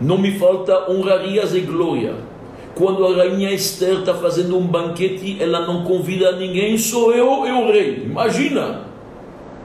não 0.00 0.18
me 0.18 0.38
falta 0.38 0.90
honrarias 0.90 1.54
e 1.54 1.61
glória. 1.61 2.30
Quando 2.75 3.04
a 3.04 3.16
rainha 3.16 3.52
Esther 3.52 3.99
está 3.99 4.14
fazendo 4.14 4.56
um 4.56 4.66
banquete, 4.66 5.37
ela 5.40 5.66
não 5.66 5.85
convida 5.85 6.37
ninguém, 6.37 6.78
sou 6.78 7.12
eu 7.12 7.47
e 7.47 7.50
o 7.50 7.66
rei. 7.70 8.04
Imagina! 8.04 8.82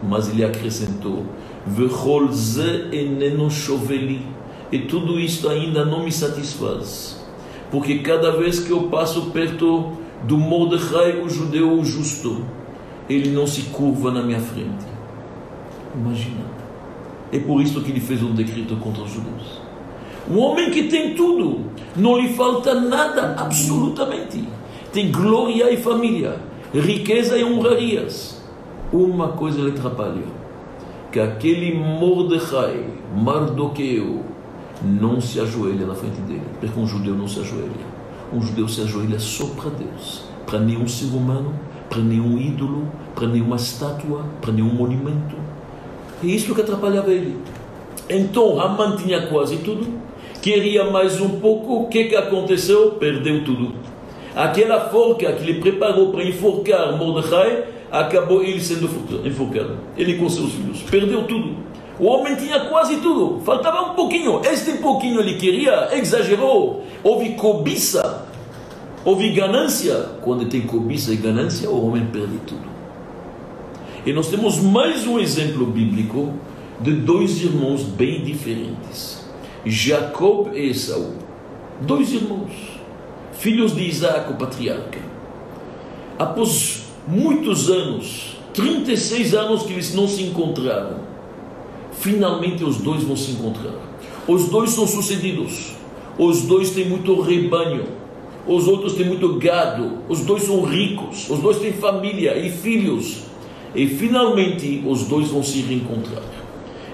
Mas 0.04 0.30
ele 0.30 0.44
acrescentou: 0.44 1.24
E 4.72 4.80
tudo 4.80 5.20
isto 5.20 5.50
ainda 5.50 5.84
não 5.84 6.04
me 6.04 6.12
satisfaz. 6.12 7.26
Porque 7.72 8.00
cada 8.00 8.32
vez 8.32 8.60
que 8.60 8.72
eu 8.72 8.84
passo 8.84 9.32
perto 9.32 9.92
do 10.24 10.38
Mordecai, 10.38 11.20
o 11.20 11.30
judeu 11.30 11.74
o 11.74 11.84
justo, 11.84 12.46
ele 13.10 13.30
não 13.30 13.48
se 13.48 13.64
curva 13.64 14.12
na 14.12 14.22
minha 14.22 14.40
frente. 14.40 14.86
Imagina. 15.96 16.46
É 17.32 17.40
por 17.40 17.62
isso 17.62 17.82
que 17.82 17.92
ele 17.92 18.00
fez 18.00 18.22
um 18.22 18.34
decreto 18.34 18.76
contra 18.78 19.04
os 19.04 19.12
judeus. 19.12 19.62
Um 20.30 20.40
homem 20.40 20.70
que 20.72 20.84
tem 20.84 21.16
tudo, 21.16 21.66
não 21.96 22.18
lhe 22.20 22.30
falta 22.34 22.74
nada, 22.80 23.36
absolutamente. 23.38 24.48
Tem 24.94 25.12
glória 25.12 25.72
e 25.72 25.78
família, 25.78 26.40
riqueza 26.74 27.38
e 27.38 27.44
honrarias. 27.44 28.42
Uma 28.94 29.30
coisa 29.30 29.62
lhe 29.62 29.72
atrapalha 29.72 30.45
que 31.16 31.20
aquele 31.22 31.74
Mordecai, 31.74 32.84
Mardoqueu, 33.16 34.20
não 34.84 35.22
se 35.22 35.40
ajoelha 35.40 35.86
na 35.86 35.96
frente 35.96 36.20
dele, 36.28 36.44
porque 36.60 36.78
um 36.78 36.86
judeu 36.86 37.16
não 37.16 37.26
se 37.26 37.40
ajoelha. 37.40 37.96
Um 38.34 38.42
judeu 38.42 38.68
se 38.68 38.82
ajoelha 38.82 39.18
só 39.18 39.46
para 39.56 39.70
Deus, 39.70 40.26
para 40.46 40.60
nenhum 40.60 40.86
ser 40.86 41.06
humano, 41.16 41.58
para 41.90 42.00
nenhum 42.00 42.38
ídolo, 42.38 42.90
para 43.16 43.30
nenhuma 43.30 43.56
estátua, 43.56 44.26
para 44.42 44.52
nenhum 44.52 44.74
monumento. 44.74 45.38
É 46.22 46.28
isso 46.28 46.54
que 46.54 46.60
atrapalhava 46.60 47.10
ele. 47.10 47.38
Então 48.10 48.60
Haman 48.60 48.98
tinha 48.98 49.26
quase 49.28 49.60
tudo, 49.60 49.88
queria 50.42 50.92
mais 50.92 51.22
um 51.22 51.40
pouco, 51.40 51.84
o 51.84 51.88
que, 51.88 52.10
que 52.10 52.16
aconteceu? 52.18 52.92
Perdeu 53.00 53.42
tudo. 53.46 53.72
Aquela 54.36 54.90
forca 54.90 55.32
que 55.32 55.50
ele 55.50 55.62
preparou 55.62 56.12
para 56.12 56.26
enforcar 56.26 56.98
Mordecai 56.98 57.75
acabou 58.00 58.44
ele 58.44 58.60
sendo 58.60 58.90
enforcado. 59.26 59.78
Ele 59.98 60.16
com 60.16 60.30
seus 60.30 60.52
filhos. 60.52 60.82
Perdeu 60.84 61.26
tudo. 61.26 61.56
O 61.98 62.08
homem 62.08 62.36
tinha 62.36 62.60
quase 62.66 62.98
tudo. 62.98 63.40
Faltava 63.42 63.92
um 63.92 63.96
pouquinho. 63.96 64.42
Este 64.44 64.74
pouquinho 64.74 65.22
ele 65.22 65.36
queria, 65.36 65.90
exagerou. 65.98 66.84
Houve 67.02 67.36
cobiça. 67.36 68.26
Houve 69.06 69.32
ganância. 69.32 69.96
Quando 70.22 70.46
tem 70.46 70.62
cobiça 70.62 71.14
e 71.14 71.16
ganância, 71.16 71.70
o 71.70 71.88
homem 71.88 72.06
perde 72.08 72.38
tudo. 72.46 72.76
E 74.06 74.12
nós 74.12 74.28
temos 74.28 74.60
mais 74.60 75.08
um 75.08 75.18
exemplo 75.18 75.66
bíblico 75.66 76.34
de 76.82 76.92
dois 76.92 77.42
irmãos 77.42 77.84
bem 77.84 78.24
diferentes. 78.24 79.26
Jacob 79.66 80.50
e 80.54 80.70
Esaú. 80.70 81.14
Dois 81.82 82.12
irmãos. 82.12 82.52
Filhos 83.34 83.74
de 83.74 83.84
Isaac, 83.88 84.32
o 84.32 84.36
patriarca. 84.36 85.00
Após 86.20 86.85
muitos 87.08 87.70
anos, 87.70 88.38
36 88.54 89.34
anos 89.34 89.64
que 89.64 89.74
eles 89.74 89.94
não 89.94 90.08
se 90.08 90.24
encontraram. 90.24 91.00
Finalmente 91.92 92.64
os 92.64 92.78
dois 92.78 93.04
vão 93.04 93.16
se 93.16 93.32
encontrar. 93.32 93.74
Os 94.28 94.50
dois 94.50 94.72
são 94.72 94.88
sucedidos. 94.88 95.74
Os 96.18 96.44
dois 96.44 96.72
têm 96.72 96.88
muito 96.88 97.20
rebanho. 97.22 97.86
Os 98.48 98.68
outros 98.68 98.94
têm 98.94 99.06
muito 99.06 99.36
gado. 99.36 100.00
Os 100.08 100.22
dois 100.22 100.44
são 100.44 100.64
ricos. 100.64 101.30
Os 101.30 101.40
dois 101.40 101.60
têm 101.60 101.74
família 101.74 102.38
e 102.38 102.50
filhos. 102.50 103.24
E 103.74 103.88
finalmente 103.88 104.84
os 104.86 105.04
dois 105.04 105.30
vão 105.30 105.44
se 105.44 105.62
reencontrar. 105.62 106.24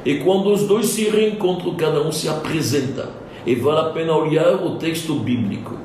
E 0.04 0.16
quando 0.16 0.52
os 0.52 0.64
dois 0.64 0.88
se 0.88 1.04
reencontram, 1.10 1.76
cada 1.76 2.02
um 2.02 2.12
se 2.12 2.28
apresenta. 2.28 3.10
E 3.46 3.56
vale 3.56 3.80
a 3.80 3.92
pena 3.92 4.16
olhar 4.16 4.56
o 4.64 4.78
texto 4.78 5.14
bíblico. 5.16 5.78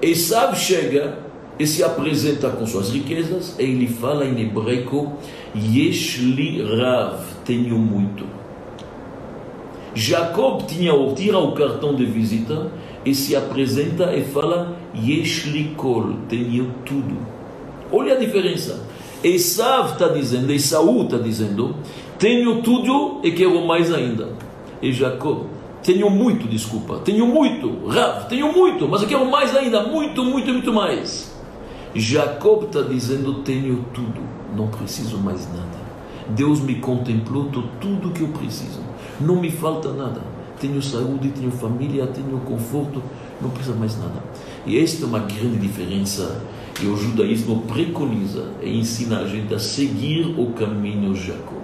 Esav 0.00 0.56
chega 0.56 1.27
e 1.58 1.66
se 1.66 1.82
apresenta 1.82 2.50
com 2.50 2.66
suas 2.66 2.90
riquezas, 2.90 3.56
e 3.58 3.62
ele 3.62 3.88
fala 3.88 4.24
em 4.24 4.40
hebraico, 4.40 5.12
Yeshli 5.54 6.62
Rav, 6.62 7.20
tenho 7.44 7.78
muito. 7.78 8.24
Jacob 9.94 10.62
tinha, 10.66 10.92
tira 11.14 11.38
o 11.38 11.52
cartão 11.52 11.94
de 11.94 12.06
visita 12.06 12.70
e 13.04 13.14
se 13.14 13.34
apresenta 13.34 14.14
e 14.14 14.22
fala, 14.22 14.76
Yeshli 14.94 15.72
Kol, 15.76 16.14
tenho 16.28 16.72
tudo. 16.84 17.16
Olha 17.90 18.14
a 18.14 18.18
diferença. 18.18 18.86
Esav 19.24 19.92
está 19.92 20.08
dizendo, 20.08 20.52
Esaú 20.52 21.02
está 21.02 21.18
dizendo, 21.18 21.74
tenho 22.18 22.62
tudo 22.62 23.20
e 23.24 23.32
quero 23.32 23.66
mais 23.66 23.92
ainda. 23.92 24.28
E 24.80 24.92
Jacob, 24.92 25.46
tenho 25.82 26.08
muito, 26.08 26.46
desculpa, 26.46 27.00
tenho 27.04 27.26
muito, 27.26 27.86
Rav, 27.88 28.28
tenho 28.28 28.52
muito, 28.52 28.86
mas 28.86 29.02
eu 29.02 29.08
quero 29.08 29.28
mais 29.28 29.56
ainda, 29.56 29.82
muito, 29.82 30.24
muito, 30.24 30.52
muito 30.52 30.72
mais. 30.72 31.27
Jacob 31.98 32.64
está 32.64 32.82
dizendo: 32.82 33.42
Tenho 33.42 33.84
tudo, 33.92 34.20
não 34.56 34.68
preciso 34.68 35.18
mais 35.18 35.46
nada. 35.52 35.78
Deus 36.28 36.60
me 36.60 36.76
contemplou, 36.76 37.50
tudo 37.80 38.10
que 38.10 38.20
eu 38.20 38.28
preciso, 38.28 38.80
não 39.20 39.40
me 39.40 39.50
falta 39.50 39.92
nada. 39.92 40.20
Tenho 40.60 40.82
saúde, 40.82 41.30
tenho 41.30 41.50
família, 41.50 42.06
tenho 42.06 42.38
conforto, 42.40 43.02
não 43.40 43.48
precisa 43.50 43.74
mais 43.76 43.96
nada. 43.96 44.22
E 44.66 44.78
esta 44.78 45.04
é 45.04 45.06
uma 45.06 45.20
grande 45.20 45.56
diferença 45.56 46.42
que 46.74 46.86
o 46.86 46.96
judaísmo 46.96 47.62
preconiza 47.62 48.50
e 48.62 48.78
ensina 48.78 49.20
a 49.20 49.26
gente 49.26 49.54
a 49.54 49.58
seguir 49.58 50.34
o 50.38 50.52
caminho 50.52 51.14
de 51.14 51.26
Jacob. 51.26 51.62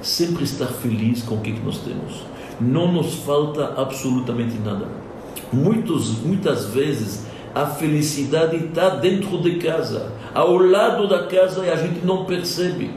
Sempre 0.00 0.44
estar 0.44 0.66
feliz 0.66 1.22
com 1.22 1.36
o 1.36 1.40
que 1.40 1.52
nós 1.52 1.78
temos. 1.78 2.24
Não 2.60 2.92
nos 2.92 3.14
falta 3.14 3.74
absolutamente 3.76 4.56
nada. 4.64 4.86
Muitos, 5.52 6.18
muitas 6.18 6.66
vezes 6.66 7.26
a 7.54 7.66
felicidade 7.66 8.56
está 8.56 8.88
dentro 8.90 9.38
de 9.38 9.56
casa, 9.56 10.12
ao 10.34 10.56
lado 10.56 11.06
da 11.06 11.26
casa 11.26 11.64
e 11.64 11.70
a 11.70 11.76
gente 11.76 12.04
não 12.04 12.24
percebe. 12.24 12.90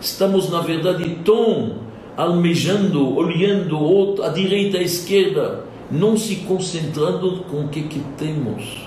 Estamos, 0.00 0.50
na 0.50 0.60
verdade, 0.60 1.18
tão 1.24 1.86
almejando, 2.16 3.14
olhando 3.14 4.22
à 4.22 4.28
direita 4.28 4.78
à 4.78 4.82
esquerda, 4.82 5.64
não 5.90 6.16
se 6.16 6.36
concentrando 6.36 7.44
com 7.50 7.66
o 7.66 7.68
que, 7.68 7.82
que 7.82 8.00
temos. 8.16 8.86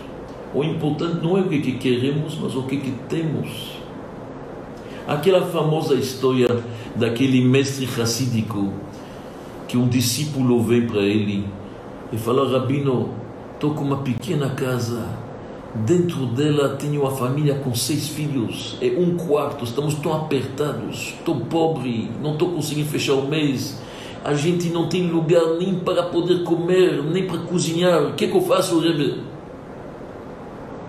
O 0.53 0.63
importante 0.63 1.23
não 1.23 1.37
é 1.37 1.41
o 1.41 1.47
que, 1.47 1.61
que 1.61 1.73
queremos, 1.73 2.35
mas 2.41 2.55
o 2.55 2.63
que, 2.63 2.77
que 2.77 2.91
temos. 3.07 3.77
Aquela 5.07 5.45
famosa 5.47 5.93
história 5.93 6.63
daquele 6.95 7.41
mestre 7.41 7.85
racídico 7.85 8.73
que 9.67 9.77
um 9.77 9.87
discípulo 9.87 10.61
vem 10.63 10.87
para 10.87 11.01
ele 11.01 11.45
e 12.11 12.17
fala: 12.17 12.51
Rabino, 12.51 13.09
Estou 13.59 13.73
com 13.73 13.83
uma 13.83 13.97
pequena 13.97 14.51
casa, 14.51 15.05
Dentro 15.85 16.25
dela 16.27 16.77
tenho 16.77 17.05
a 17.05 17.11
família 17.11 17.55
com 17.55 17.75
seis 17.75 18.07
filhos, 18.07 18.77
é 18.81 18.87
um 18.97 19.17
quarto, 19.17 19.65
estamos 19.65 19.95
tão 19.95 20.13
apertados, 20.13 21.13
estou 21.19 21.41
pobre, 21.41 22.09
não 22.23 22.31
estou 22.31 22.51
conseguindo 22.53 22.87
fechar 22.89 23.15
o 23.15 23.27
mês, 23.27 23.77
a 24.23 24.33
gente 24.33 24.69
não 24.69 24.87
tem 24.87 25.11
lugar 25.11 25.57
nem 25.59 25.75
para 25.75 26.03
poder 26.03 26.45
comer, 26.45 27.03
nem 27.03 27.27
para 27.27 27.39
cozinhar, 27.39 28.01
o 28.01 28.13
que, 28.13 28.25
é 28.25 28.27
que 28.29 28.35
eu 28.37 28.41
faço, 28.41 28.79
Rebbe? 28.79 29.21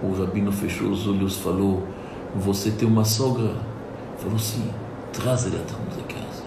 O 0.00 0.12
rabino 0.12 0.52
fechou 0.52 0.90
os 0.90 1.08
olhos 1.08 1.34
e 1.34 1.40
falou, 1.40 1.82
você 2.36 2.70
tem 2.70 2.86
uma 2.86 3.04
sogra? 3.04 3.50
Falou 4.16 4.38
sim, 4.38 4.70
traz 5.12 5.44
ela 5.44 5.56
dentro 5.56 5.76
de 5.96 6.14
casa. 6.14 6.44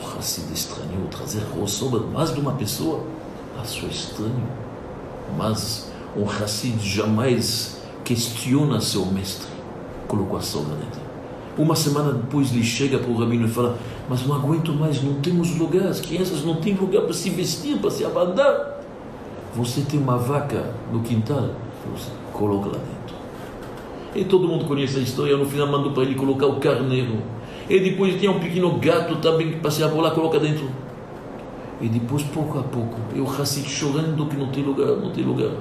O 0.00 0.18
Hassid 0.18 0.46
estranhou 0.54 1.08
trazer 1.10 1.42
a 1.42 1.66
sogra 1.66 2.00
mais 2.06 2.32
de 2.32 2.40
uma 2.40 2.52
pessoa, 2.52 3.00
achou 3.60 3.88
estranho, 3.88 4.48
mas 5.36 5.90
um 6.16 6.24
Hassid 6.28 6.78
jamais 6.80 7.80
questiona 8.04 8.80
seu 8.80 9.06
mestre. 9.06 9.48
Colocou 10.08 10.38
a 10.38 10.42
sogra 10.42 10.74
dentro. 10.74 11.00
Uma 11.56 11.76
semana 11.76 12.12
depois 12.12 12.52
ele 12.52 12.64
chega 12.64 12.98
para 12.98 13.10
o 13.10 13.16
rabino 13.16 13.46
e 13.46 13.48
fala: 13.48 13.78
Mas 14.08 14.26
não 14.26 14.34
aguento 14.34 14.72
mais, 14.72 15.02
não 15.02 15.14
temos 15.14 15.56
lugar, 15.56 15.86
as 15.86 16.00
crianças 16.00 16.44
não 16.44 16.56
têm 16.56 16.74
lugar 16.74 17.02
para 17.02 17.12
se 17.12 17.30
vestir, 17.30 17.78
para 17.78 17.90
se 17.90 18.04
abandar. 18.04 18.80
Você 19.54 19.82
tem 19.82 20.00
uma 20.00 20.16
vaca 20.16 20.72
no 20.92 21.00
quintal? 21.00 21.50
Você 21.92 22.10
coloca 22.32 22.68
lá 22.68 22.78
dentro. 22.78 23.16
E 24.14 24.24
todo 24.24 24.48
mundo 24.48 24.64
conhece 24.64 24.98
a 24.98 25.02
história. 25.02 25.36
No 25.36 25.44
final 25.44 25.66
mandou 25.66 25.92
para 25.92 26.02
ele 26.04 26.14
colocar 26.14 26.46
o 26.46 26.56
carneiro. 26.56 27.18
E 27.68 27.78
depois 27.78 28.18
tinha 28.18 28.30
um 28.30 28.40
pequeno 28.40 28.72
gato 28.78 29.16
também 29.16 29.52
que 29.52 29.56
passeava 29.58 29.94
por 29.94 30.02
lá, 30.02 30.10
coloca 30.10 30.38
dentro. 30.40 30.68
E 31.80 31.88
depois, 31.88 32.22
pouco 32.24 32.58
a 32.58 32.62
pouco, 32.62 32.96
eu 33.14 33.26
Hassid 33.26 33.66
chorando 33.68 34.26
que 34.26 34.36
não 34.36 34.48
tem 34.48 34.62
lugar, 34.62 34.96
não 34.96 35.10
tem 35.10 35.24
lugar. 35.24 35.52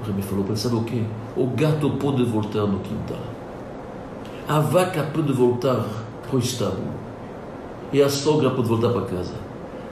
O 0.00 0.06
Rebbe 0.06 0.22
falou 0.22 0.44
para 0.44 0.54
ele, 0.54 0.60
sabe 0.60 0.76
o 0.76 0.84
quê? 0.84 1.02
O 1.36 1.46
gato 1.48 1.90
pode 1.90 2.24
voltar 2.24 2.66
no 2.66 2.78
quintal. 2.80 3.20
A 4.48 4.60
vaca 4.60 5.02
pode 5.12 5.32
voltar 5.32 5.84
para 6.26 6.36
o 6.36 6.38
estábulo. 6.38 6.94
E 7.92 8.00
a 8.00 8.08
sogra 8.08 8.50
pode 8.50 8.68
voltar 8.68 8.90
para 8.90 9.02
casa. 9.02 9.34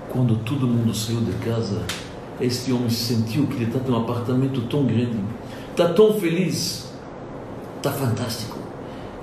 Quando 0.08 0.36
todo 0.44 0.66
mundo 0.66 0.94
saiu 0.94 1.20
de 1.20 1.32
casa, 1.44 1.82
este 2.40 2.72
homem 2.72 2.88
sentiu 2.88 3.46
que 3.46 3.54
ele 3.54 3.64
está 3.64 3.78
num 3.86 3.96
apartamento 3.96 4.62
tão 4.62 4.84
grande, 4.84 5.18
está 5.70 5.88
tão 5.92 6.14
feliz, 6.14 6.92
está 7.76 7.90
fantástico. 7.90 8.56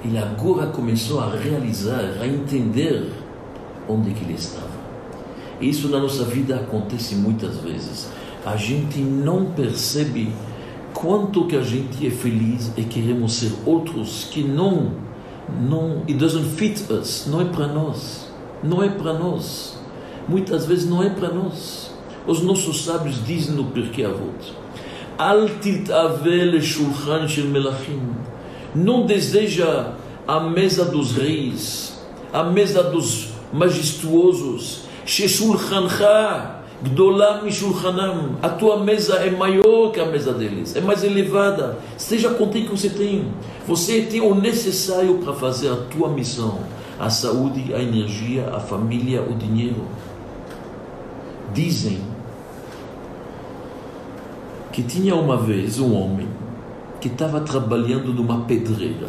Ele 0.03 0.17
agora 0.17 0.67
começou 0.67 1.20
a 1.20 1.29
realizar, 1.29 2.17
a 2.22 2.27
entender 2.27 3.12
onde 3.88 4.12
que 4.12 4.24
ele 4.24 4.34
estava. 4.34 4.73
Isso 5.63 5.88
na 5.89 6.00
nossa 6.00 6.24
vida 6.25 6.55
acontece 6.55 7.15
muitas 7.15 7.58
vezes. 7.58 8.10
A 8.46 8.55
gente 8.55 9.00
não 9.00 9.46
percebe 9.46 10.34
quanto 10.93 11.46
que 11.46 11.55
a 11.55 11.62
gente 11.62 12.05
é 12.05 12.12
feliz 12.12 12.72
e 12.75 12.84
queremos 12.84 13.34
ser 13.34 13.51
outros 13.65 14.27
que 14.29 14.43
não, 14.43 14.91
não, 15.62 16.03
it 16.08 16.15
doesn't 16.15 16.50
fit 16.55 16.91
us, 16.91 17.25
não 17.27 17.41
é 17.41 17.46
para 17.46 17.67
nós, 17.67 18.27
não 18.62 18.84
é 18.84 18.89
para 18.89 19.13
nós. 19.13 19.77
Muitas 20.27 20.65
vezes 20.65 20.89
não 20.89 21.01
é 21.03 21.10
para 21.10 21.29
nós. 21.29 21.91
Os 22.25 22.41
nossos 22.41 22.86
sábios 22.86 23.25
dizem 23.25 23.55
no 23.55 23.65
Pirkei 23.65 24.05
Avot, 24.05 24.53
Al 25.17 25.48
titavel 25.62 26.62
shulchan 26.62 27.27
shel 27.27 27.46
melachim. 27.46 28.01
Não 28.74 29.05
deseja 29.05 29.93
a 30.27 30.39
mesa 30.39 30.86
dos 30.86 31.12
reis, 31.12 32.00
a 32.32 32.43
mesa 32.43 32.84
dos 32.84 33.29
majestuosos, 33.51 34.86
sheshulchancha 35.05 36.63
Gdolam 36.83 37.43
Mishulchanam, 37.43 38.36
a 38.41 38.50
tua 38.50 38.83
mesa 38.83 39.15
é 39.15 39.31
maior 39.31 39.89
que 39.93 40.01
a 40.01 40.05
mesa 40.05 40.33
deles, 40.33 40.75
é 40.75 40.81
mais 40.81 41.01
elevada. 41.01 41.77
Seja 41.98 42.31
contente 42.31 42.67
que 42.67 42.77
você 42.77 42.89
tem. 42.89 43.31
Você 43.65 44.01
tem 44.01 44.19
o 44.19 44.36
necessário 44.36 45.19
para 45.19 45.31
fazer 45.31 45.69
a 45.69 45.77
tua 45.77 46.10
missão: 46.10 46.60
a 47.00 47.10
saúde, 47.10 47.74
a 47.74 47.81
energia, 47.81 48.50
a 48.53 48.60
família, 48.60 49.22
o 49.22 49.33
dinheiro. 49.33 49.86
Dizem 51.53 52.01
que 54.73 54.84
tinha 54.84 55.15
uma 55.15 55.38
vez 55.38 55.80
um 55.80 55.95
homem 55.95 56.28
que 56.99 57.08
estava 57.08 57.39
trabalhando 57.39 58.13
numa 58.13 58.41
pedreira. 58.41 59.08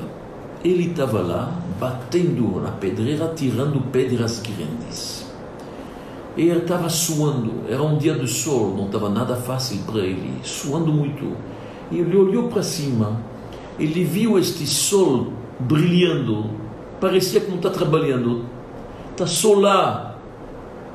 Ele 0.63 0.91
estava 0.91 1.21
lá 1.21 1.53
batendo 1.81 2.61
na 2.61 2.71
pedreira, 2.71 3.33
tirando 3.35 3.81
pedras 3.91 4.41
grandes. 4.41 5.14
E 6.37 6.49
ele 6.49 6.61
estava 6.61 6.89
suando, 6.89 7.53
era 7.69 7.83
um 7.83 7.97
dia 7.97 8.15
de 8.15 8.27
sol, 8.27 8.75
não 8.77 8.87
estava 8.87 9.09
nada 9.09 9.37
fácil 9.37 9.79
para 9.87 10.01
ele, 10.01 10.33
suando 10.43 10.93
muito. 10.93 11.37
E 11.93 11.99
ele 11.99 12.17
olhou 12.17 12.49
para 12.49 12.63
cima, 12.63 13.21
ele 13.79 14.03
viu 14.03 14.37
este 14.37 14.67
sol 14.67 15.33
brilhando, 15.61 16.51
parecia 17.01 17.41
que 17.41 17.49
não 17.49 17.57
está 17.57 17.71
trabalhando, 17.71 18.47
está 19.13 19.27
só 19.27 19.55
lá. 19.55 20.19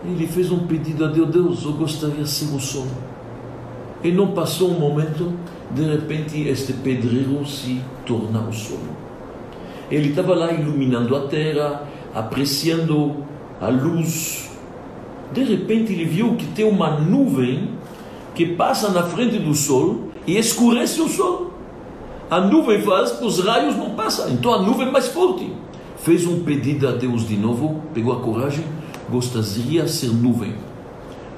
Ele 0.03 0.27
fez 0.27 0.51
um 0.51 0.67
pedido 0.67 1.05
a 1.05 1.07
Deus: 1.07 1.29
Deus, 1.29 1.63
eu 1.63 1.73
gostaria 1.73 2.23
de 2.23 2.29
ser 2.29 2.53
o 2.53 2.59
sol. 2.59 2.87
E 4.03 4.11
não 4.11 4.31
passou 4.31 4.71
um 4.71 4.79
momento, 4.79 5.33
de 5.71 5.83
repente 5.83 6.47
este 6.47 6.73
pedreiro 6.73 7.45
se 7.45 7.81
torna 8.05 8.41
o 8.41 8.51
sol. 8.51 8.79
Ele 9.89 10.09
estava 10.09 10.35
lá 10.35 10.51
iluminando 10.51 11.15
a 11.15 11.27
terra, 11.27 11.83
apreciando 12.13 13.23
a 13.59 13.69
luz 13.69 14.48
de 15.31 15.43
repente 15.43 15.93
ele 15.93 16.05
viu 16.05 16.35
que 16.35 16.45
tem 16.47 16.65
uma 16.65 16.91
nuvem 16.99 17.69
que 18.33 18.45
passa 18.45 18.89
na 18.89 19.03
frente 19.03 19.37
do 19.37 19.53
sol 19.53 20.09
e 20.25 20.37
escurece 20.37 21.01
o 21.01 21.07
sol. 21.07 21.53
A 22.29 22.39
nuvem 22.39 22.81
faz 22.81 23.11
que 23.11 23.25
os 23.25 23.39
raios 23.43 23.75
não 23.75 23.91
passam, 23.91 24.29
então 24.29 24.53
a 24.53 24.61
nuvem 24.61 24.87
é 24.87 24.91
mais 24.91 25.07
forte. 25.07 25.51
Fez 25.97 26.25
um 26.25 26.43
pedido 26.43 26.87
a 26.87 26.91
Deus 26.91 27.27
de 27.27 27.35
novo, 27.35 27.81
pegou 27.93 28.13
a 28.13 28.19
coragem, 28.19 28.63
gostaria 29.09 29.83
de 29.83 29.91
ser 29.91 30.11
nuvem. 30.11 30.53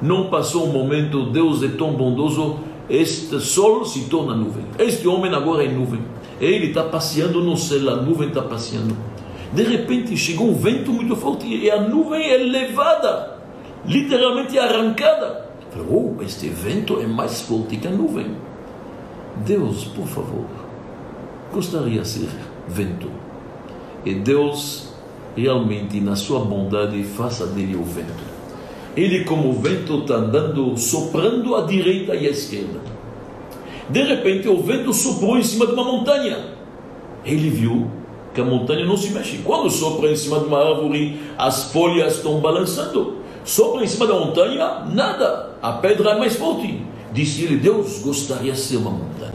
Não 0.02 0.30
passou 0.30 0.68
um 0.68 0.72
momento, 0.72 1.30
Deus 1.32 1.64
é 1.64 1.70
tão 1.70 1.94
bondoso, 1.94 2.60
este 2.90 3.40
sol 3.40 3.86
se 3.86 4.02
torna 4.06 4.36
nuvem. 4.36 4.66
Este 4.78 5.08
homem 5.08 5.34
agora 5.34 5.64
é 5.64 5.70
nuvem. 5.70 6.02
Ele 6.40 6.68
está 6.68 6.84
passeando 6.84 7.42
no 7.42 7.56
céu, 7.56 7.90
a 7.90 7.96
nuvem 7.96 8.28
está 8.28 8.42
passeando. 8.42 8.96
De 9.54 9.64
repente 9.64 10.16
chegou 10.18 10.50
um 10.50 10.54
vento 10.54 10.92
muito 10.92 11.16
forte 11.16 11.46
e 11.48 11.70
a 11.70 11.82
nuvem 11.82 12.30
é 12.30 12.38
levada 12.38 13.31
literalmente 13.86 14.58
arrancada. 14.58 15.50
Oh, 15.90 16.22
este 16.22 16.50
vento 16.50 17.00
é 17.00 17.08
mais 17.08 17.42
forte 17.42 17.78
que 17.78 17.88
a 17.88 17.92
nuvem. 17.92 18.36
Deus, 19.46 19.86
por 19.86 20.06
favor, 20.06 20.46
gostaria 21.54 22.02
de 22.02 22.08
ser 22.08 22.30
vento. 22.68 23.10
E 24.06 24.16
Deus, 24.16 24.90
realmente, 25.36 26.00
na 26.02 26.16
sua 26.16 26.42
bondade, 26.42 27.02
faça 27.04 27.48
dele 27.48 27.76
o 27.76 27.84
vento. 27.84 28.32
Ele, 28.96 29.24
como 29.24 29.54
vento, 29.54 30.00
está 30.00 30.16
andando, 30.16 30.76
soprando 30.78 31.56
à 31.56 31.66
direita 31.66 32.14
e 32.16 32.28
à 32.28 32.32
esquerda. 32.32 32.82
De 33.90 34.04
repente, 34.04 34.50
o 34.50 34.62
vento 34.62 34.94
soprou 34.94 35.38
em 35.38 35.44
cima 35.44 35.66
de 35.66 35.74
uma 35.74 35.84
montanha. 35.84 36.38
Ele 37.26 37.50
viu 37.50 37.90
que 38.34 38.42
a 38.42 38.46
montanha 38.46 38.86
não 38.86 38.98
se 38.98 39.12
mexe. 39.12 39.40
Quando 39.44 39.70
sopra 39.70 40.12
em 40.12 40.16
cima 40.16 40.40
de 40.40 40.46
uma 40.46 40.60
árvore, 40.60 41.22
as 41.38 41.72
folhas 41.72 42.18
estão 42.18 42.40
balançando. 42.40 43.18
Sopra 43.44 43.84
em 43.84 43.88
cima 43.88 44.08
da 44.08 44.14
montanha, 44.14 44.86
nada. 44.94 45.52
A 45.62 45.74
pedra 45.74 46.12
é 46.12 46.20
mais 46.20 46.36
forte. 46.36 46.82
Disse 47.12 47.44
ele: 47.44 47.58
Deus 47.58 48.02
gostaria 48.04 48.52
de 48.52 48.60
ser 48.60 48.78
uma 48.78 48.92
montanha. 48.92 49.32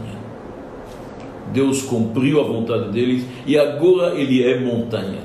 Deus 1.53 1.81
cumpriu 1.81 2.39
a 2.41 2.43
vontade 2.43 2.91
dele 2.91 3.25
e 3.45 3.57
agora 3.57 4.15
ele 4.15 4.43
é 4.43 4.59
montanha. 4.59 5.21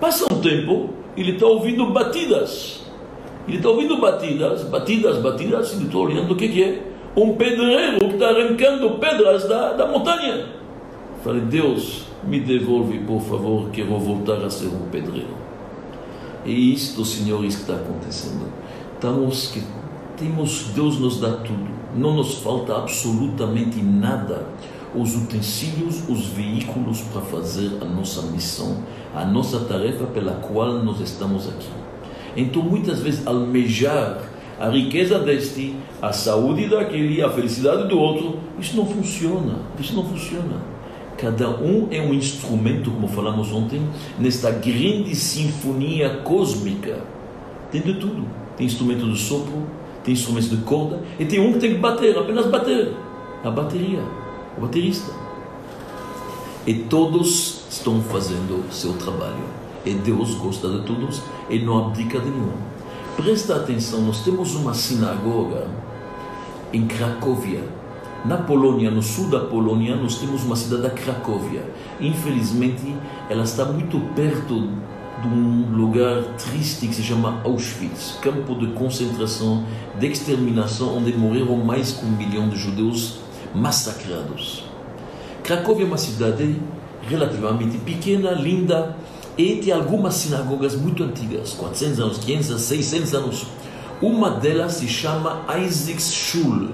Passa 0.00 0.32
um 0.32 0.40
tempo, 0.40 0.90
ele 1.16 1.32
está 1.32 1.46
ouvindo 1.46 1.86
batidas. 1.86 2.82
Ele 3.46 3.56
está 3.56 3.68
ouvindo 3.70 3.96
batidas, 3.96 4.62
batidas, 4.64 5.18
batidas, 5.18 5.72
ele 5.72 5.86
está 5.86 5.98
olhando 5.98 6.32
o 6.32 6.36
que, 6.36 6.48
que 6.48 6.62
é? 6.62 6.82
Um 7.16 7.34
pedreiro 7.34 7.98
que 7.98 8.14
está 8.14 8.28
arrancando 8.28 8.90
pedras 8.98 9.48
da, 9.48 9.72
da 9.72 9.86
montanha. 9.86 10.46
Falei, 11.24 11.40
Deus, 11.40 12.04
me 12.22 12.40
devolve, 12.40 12.98
por 13.00 13.20
favor, 13.22 13.70
que 13.70 13.80
eu 13.80 13.86
vou 13.86 13.98
voltar 13.98 14.44
a 14.44 14.50
ser 14.50 14.66
um 14.66 14.88
pedreiro. 14.90 15.47
É 16.44 16.50
isto, 16.50 17.04
senhores, 17.04 17.56
que 17.56 17.62
está 17.62 17.74
acontecendo. 17.74 18.46
Estamos 18.94 19.48
que 19.48 19.62
temos, 20.16 20.70
Deus 20.74 20.98
nos 20.98 21.20
dá 21.20 21.30
tudo, 21.32 21.68
não 21.96 22.14
nos 22.14 22.34
falta 22.34 22.76
absolutamente 22.76 23.80
nada. 23.80 24.46
Os 24.94 25.14
utensílios, 25.14 26.08
os 26.08 26.26
veículos 26.28 27.02
para 27.12 27.20
fazer 27.22 27.78
a 27.80 27.84
nossa 27.84 28.22
missão, 28.22 28.78
a 29.14 29.24
nossa 29.24 29.60
tarefa 29.60 30.06
pela 30.06 30.32
qual 30.32 30.82
nós 30.82 31.00
estamos 31.00 31.46
aqui. 31.46 31.68
Então, 32.36 32.62
muitas 32.62 33.00
vezes, 33.00 33.26
almejar 33.26 34.22
a 34.58 34.68
riqueza 34.68 35.18
deste, 35.20 35.76
a 36.02 36.12
saúde 36.12 36.68
daquele, 36.68 37.22
a 37.22 37.30
felicidade 37.30 37.86
do 37.86 37.98
outro, 37.98 38.40
isso 38.58 38.76
não 38.76 38.86
funciona. 38.86 39.56
Isso 39.78 39.94
não 39.94 40.04
funciona. 40.04 40.77
Cada 41.18 41.50
um 41.50 41.88
é 41.90 42.00
um 42.00 42.14
instrumento, 42.14 42.92
como 42.92 43.08
falamos 43.08 43.52
ontem, 43.52 43.82
nesta 44.18 44.52
grande 44.52 45.16
sinfonia 45.16 46.20
cósmica. 46.22 47.00
Tem 47.72 47.80
de 47.80 47.94
tudo. 47.94 48.24
Tem 48.56 48.66
instrumento 48.66 49.10
de 49.10 49.18
sopro, 49.18 49.64
tem 50.04 50.14
instrumentos 50.14 50.48
de 50.48 50.56
corda, 50.58 51.00
e 51.18 51.24
tem 51.24 51.40
um 51.40 51.52
que 51.52 51.58
tem 51.58 51.74
que 51.74 51.78
bater, 51.78 52.16
apenas 52.16 52.46
bater. 52.46 52.94
a 53.44 53.50
bateria, 53.50 54.00
o 54.56 54.60
baterista. 54.60 55.12
E 56.64 56.74
todos 56.74 57.62
estão 57.68 58.00
fazendo 58.02 58.64
seu 58.72 58.92
trabalho. 58.94 59.58
E 59.84 59.94
Deus 59.94 60.34
gosta 60.34 60.68
de 60.68 60.82
todos 60.82 61.22
e 61.48 61.58
não 61.58 61.86
abdica 61.86 62.20
de 62.20 62.30
nenhum. 62.30 62.52
Presta 63.16 63.56
atenção, 63.56 64.02
nós 64.02 64.22
temos 64.22 64.54
uma 64.54 64.74
sinagoga 64.74 65.66
em 66.72 66.86
Cracóvia. 66.86 67.62
Na 68.24 68.36
Polônia, 68.36 68.90
no 68.90 69.02
sul 69.02 69.28
da 69.28 69.40
Polônia, 69.40 69.94
nós 69.94 70.16
temos 70.18 70.42
uma 70.42 70.56
cidade, 70.56 70.90
Cracóvia. 71.00 71.64
Infelizmente, 72.00 72.94
ela 73.30 73.44
está 73.44 73.64
muito 73.64 73.98
perto 74.14 74.68
de 75.22 75.28
um 75.28 75.76
lugar 75.76 76.22
triste 76.36 76.86
que 76.86 76.94
se 76.94 77.02
chama 77.02 77.40
Auschwitz, 77.44 78.18
campo 78.20 78.54
de 78.54 78.68
concentração, 78.68 79.64
de 79.98 80.06
exterminação, 80.06 80.96
onde 80.96 81.12
morreram 81.12 81.56
mais 81.56 81.98
de 81.98 82.06
um 82.06 82.10
milhão 82.10 82.48
de 82.48 82.56
judeus 82.56 83.18
massacrados. 83.54 84.64
Cracóvia 85.42 85.84
é 85.84 85.86
uma 85.86 85.96
cidade 85.96 86.60
relativamente 87.08 87.78
pequena, 87.78 88.32
linda, 88.32 88.96
e 89.36 89.56
tem 89.56 89.72
algumas 89.72 90.14
sinagogas 90.14 90.74
muito 90.74 91.04
antigas, 91.04 91.52
400 91.52 92.00
anos, 92.00 92.18
500, 92.18 92.60
600 92.60 93.14
anos. 93.14 93.46
Uma 94.02 94.30
delas 94.30 94.74
se 94.74 94.88
chama 94.88 95.44
Isaac's 95.64 96.12
Shul, 96.12 96.68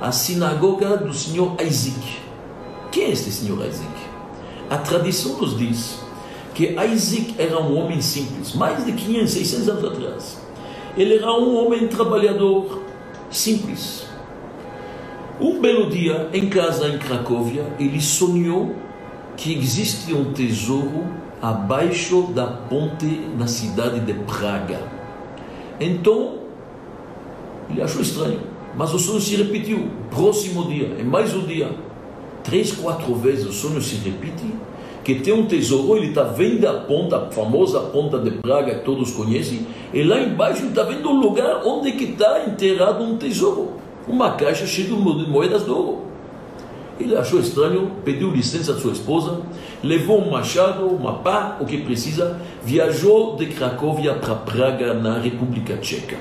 a 0.00 0.10
sinagoga 0.10 0.96
do 0.96 1.12
senhor 1.12 1.56
Isaac. 1.62 2.18
Quem 2.90 3.04
é 3.04 3.10
este 3.10 3.30
senhor 3.30 3.58
Isaac? 3.66 3.92
A 4.70 4.78
tradição 4.78 5.36
nos 5.36 5.58
diz 5.58 6.00
que 6.54 6.74
Isaac 6.74 7.34
era 7.38 7.60
um 7.60 7.76
homem 7.76 8.00
simples, 8.00 8.54
mais 8.54 8.84
de 8.84 8.92
500, 8.92 9.30
600 9.30 9.68
anos 9.68 9.84
atrás. 9.84 10.40
Ele 10.96 11.16
era 11.16 11.32
um 11.32 11.54
homem 11.56 11.86
trabalhador 11.86 12.82
simples. 13.30 14.06
Um 15.40 15.60
belo 15.60 15.88
dia, 15.88 16.28
em 16.32 16.48
casa 16.48 16.88
em 16.88 16.98
Cracóvia, 16.98 17.64
ele 17.78 18.00
sonhou 18.00 18.74
que 19.36 19.56
existe 19.56 20.12
um 20.12 20.32
tesouro 20.32 21.06
abaixo 21.40 22.30
da 22.34 22.46
ponte 22.46 23.06
na 23.38 23.46
cidade 23.46 24.00
de 24.00 24.12
Praga. 24.12 24.80
Então, 25.78 26.40
ele 27.70 27.80
achou 27.80 28.02
estranho, 28.02 28.49
mas 28.76 28.92
o 28.94 28.98
sonho 28.98 29.20
se 29.20 29.36
repetiu. 29.36 29.88
Próximo 30.10 30.66
dia, 30.68 30.96
é 30.98 31.02
mais 31.02 31.34
um 31.34 31.46
dia. 31.46 31.70
Três, 32.42 32.72
quatro 32.72 33.14
vezes 33.14 33.46
o 33.46 33.52
sonho 33.52 33.80
se 33.80 33.96
repete 33.96 34.46
que 35.04 35.14
tem 35.16 35.32
um 35.32 35.46
tesouro, 35.46 35.96
ele 35.96 36.08
está 36.08 36.24
vendo 36.24 36.66
a 36.66 36.74
ponta, 36.74 37.16
a 37.16 37.30
famosa 37.30 37.80
ponta 37.80 38.18
de 38.18 38.30
Praga 38.32 38.74
que 38.74 38.84
todos 38.84 39.10
conhecem, 39.12 39.66
e 39.92 40.02
lá 40.02 40.20
embaixo 40.20 40.60
ele 40.60 40.68
está 40.68 40.82
vendo 40.82 41.08
o 41.08 41.20
lugar 41.20 41.62
onde 41.64 41.92
que 41.92 42.04
está 42.04 42.44
enterrado 42.46 43.02
um 43.02 43.16
tesouro, 43.16 43.72
uma 44.06 44.32
caixa 44.32 44.66
cheia 44.66 44.88
de 44.88 44.94
moedas 44.94 45.64
de 45.64 45.70
ouro. 45.70 46.10
Ele 46.98 47.16
achou 47.16 47.40
estranho, 47.40 47.90
pediu 48.04 48.30
licença 48.30 48.74
de 48.74 48.82
sua 48.82 48.92
esposa, 48.92 49.40
levou 49.82 50.20
um 50.20 50.30
machado, 50.30 50.84
uma 50.84 51.14
pá, 51.14 51.56
o 51.58 51.64
que 51.64 51.78
precisa, 51.78 52.38
viajou 52.62 53.36
de 53.36 53.46
Cracóvia 53.46 54.14
para 54.14 54.34
Praga, 54.34 54.92
na 54.92 55.18
República 55.18 55.78
Tcheca. 55.78 56.18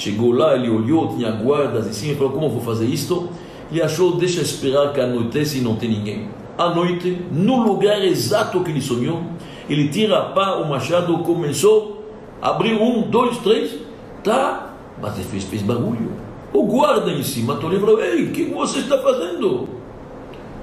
Chegou 0.00 0.32
lá, 0.32 0.54
ele 0.54 0.70
olhou, 0.70 1.14
tinha 1.16 1.30
guardas 1.30 1.86
e 1.86 1.90
assim, 1.90 2.14
falou: 2.14 2.32
Como 2.32 2.48
vou 2.48 2.60
fazer 2.60 2.86
isto? 2.86 3.28
Ele 3.70 3.82
achou: 3.82 4.16
Deixa 4.16 4.40
esperar 4.40 4.92
que 4.92 5.00
anoitece 5.00 5.58
e 5.58 5.60
não 5.60 5.76
tem 5.76 5.90
ninguém 5.90 6.40
à 6.60 6.74
noite, 6.74 7.18
no 7.32 7.62
lugar 7.62 8.04
exato 8.04 8.60
que 8.60 8.70
ele 8.70 8.82
sonhou, 8.82 9.22
ele 9.66 9.88
tira 9.88 10.18
a 10.18 10.22
pá, 10.26 10.56
o 10.56 10.68
machado, 10.68 11.16
começou, 11.20 12.04
abriu 12.42 12.82
um, 12.82 13.00
dois, 13.00 13.38
três, 13.38 13.78
tá, 14.22 14.74
mas 15.00 15.14
ele 15.14 15.24
fez, 15.24 15.44
fez 15.44 15.62
barulho. 15.62 16.12
O 16.52 16.64
guarda 16.64 17.10
em 17.10 17.22
cima 17.22 17.56
tô 17.56 17.70
falou, 17.70 18.02
ei, 18.02 18.24
o 18.24 18.32
que 18.32 18.44
você 18.44 18.80
está 18.80 18.98
fazendo? 18.98 19.68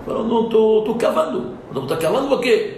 Falou, 0.05 0.27
não, 0.27 0.43
estou 0.43 0.95
cavando. 0.95 1.57
Não, 1.73 1.83
está 1.83 1.97
cavando 1.97 2.35
o 2.35 2.39
quê? 2.39 2.77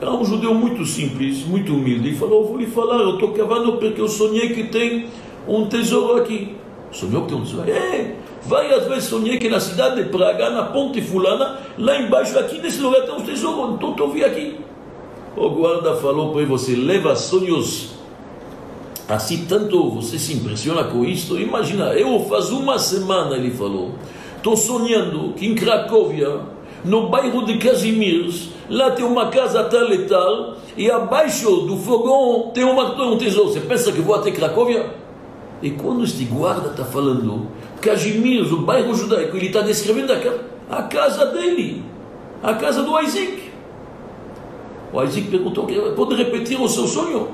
Era 0.00 0.10
um 0.10 0.24
judeu 0.24 0.52
muito 0.52 0.84
simples, 0.84 1.44
muito 1.44 1.72
humilde, 1.72 2.10
e 2.10 2.14
falou, 2.16 2.48
vou 2.48 2.56
lhe 2.56 2.66
falar, 2.66 2.96
eu 2.96 3.14
estou 3.14 3.30
cavando 3.30 3.74
porque 3.74 4.00
eu 4.00 4.08
sonhei 4.08 4.48
que 4.48 4.64
tem 4.64 5.06
um 5.46 5.66
tesouro 5.66 6.20
aqui. 6.20 6.56
Sonhou 6.90 7.26
que 7.26 7.34
um 7.34 7.42
tesouro? 7.42 7.70
É, 7.70 8.16
Várias 8.44 8.86
vezes 8.88 9.04
sonhei 9.04 9.38
que 9.38 9.48
na 9.48 9.60
cidade 9.60 10.02
de 10.02 10.08
Praga, 10.08 10.50
na 10.50 10.64
ponte 10.64 11.00
fulana, 11.00 11.58
lá 11.78 12.00
embaixo, 12.00 12.36
aqui 12.38 12.58
nesse 12.58 12.80
lugar 12.80 13.02
tem 13.02 13.14
um 13.14 13.20
tesouro, 13.20 13.74
então 13.74 13.94
eu 13.96 14.10
vi 14.10 14.24
aqui. 14.24 14.58
O 15.36 15.48
guarda 15.50 15.94
falou 15.96 16.32
para 16.32 16.44
você 16.44 16.74
leva 16.74 17.14
sonhos 17.14 17.92
assim 19.08 19.44
tanto 19.46 19.90
você 19.90 20.18
se 20.18 20.34
impressiona 20.34 20.84
com 20.84 21.04
isto? 21.04 21.38
Imagina, 21.38 21.92
eu 21.94 22.20
faz 22.28 22.50
uma 22.50 22.78
semana, 22.78 23.36
ele 23.36 23.50
falou, 23.50 23.92
estou 24.36 24.56
sonhando 24.56 25.34
que 25.34 25.46
em 25.46 25.54
Cracóvia, 25.54 26.40
no 26.84 27.08
bairro 27.08 27.44
de 27.44 27.58
Casimirs, 27.58 28.48
lá 28.68 28.90
tem 28.90 29.04
uma 29.04 29.28
casa 29.28 29.64
tal 29.64 29.92
e 29.92 29.98
tal, 30.06 30.56
e 30.76 30.90
abaixo 30.90 31.48
do 31.62 31.76
fogão 31.76 32.50
tem 32.52 32.64
uma, 32.64 33.00
um 33.04 33.16
tesouro. 33.16 33.52
Você 33.52 33.60
pensa 33.60 33.92
que 33.92 34.00
vou 34.00 34.14
até 34.16 34.32
Cracóvia? 34.32 35.01
E 35.62 35.70
quando 35.70 36.02
este 36.02 36.24
guarda 36.24 36.70
está 36.70 36.84
falando, 36.84 37.46
Casimir, 37.80 38.52
o 38.52 38.62
bairro 38.62 38.92
judaico, 38.94 39.36
ele 39.36 39.46
está 39.46 39.60
descrevendo 39.60 40.12
a, 40.12 40.78
a, 40.78 40.82
casa 40.82 41.26
dele, 41.26 41.84
a 42.42 42.54
casa 42.54 42.82
do 42.82 43.00
Isaac. 43.00 43.52
O 44.92 45.02
Isaac 45.02 45.28
perguntou: 45.28 45.66
pode 45.94 46.16
repetir 46.16 46.60
o 46.60 46.68
seu 46.68 46.86
sonho? 46.86 47.28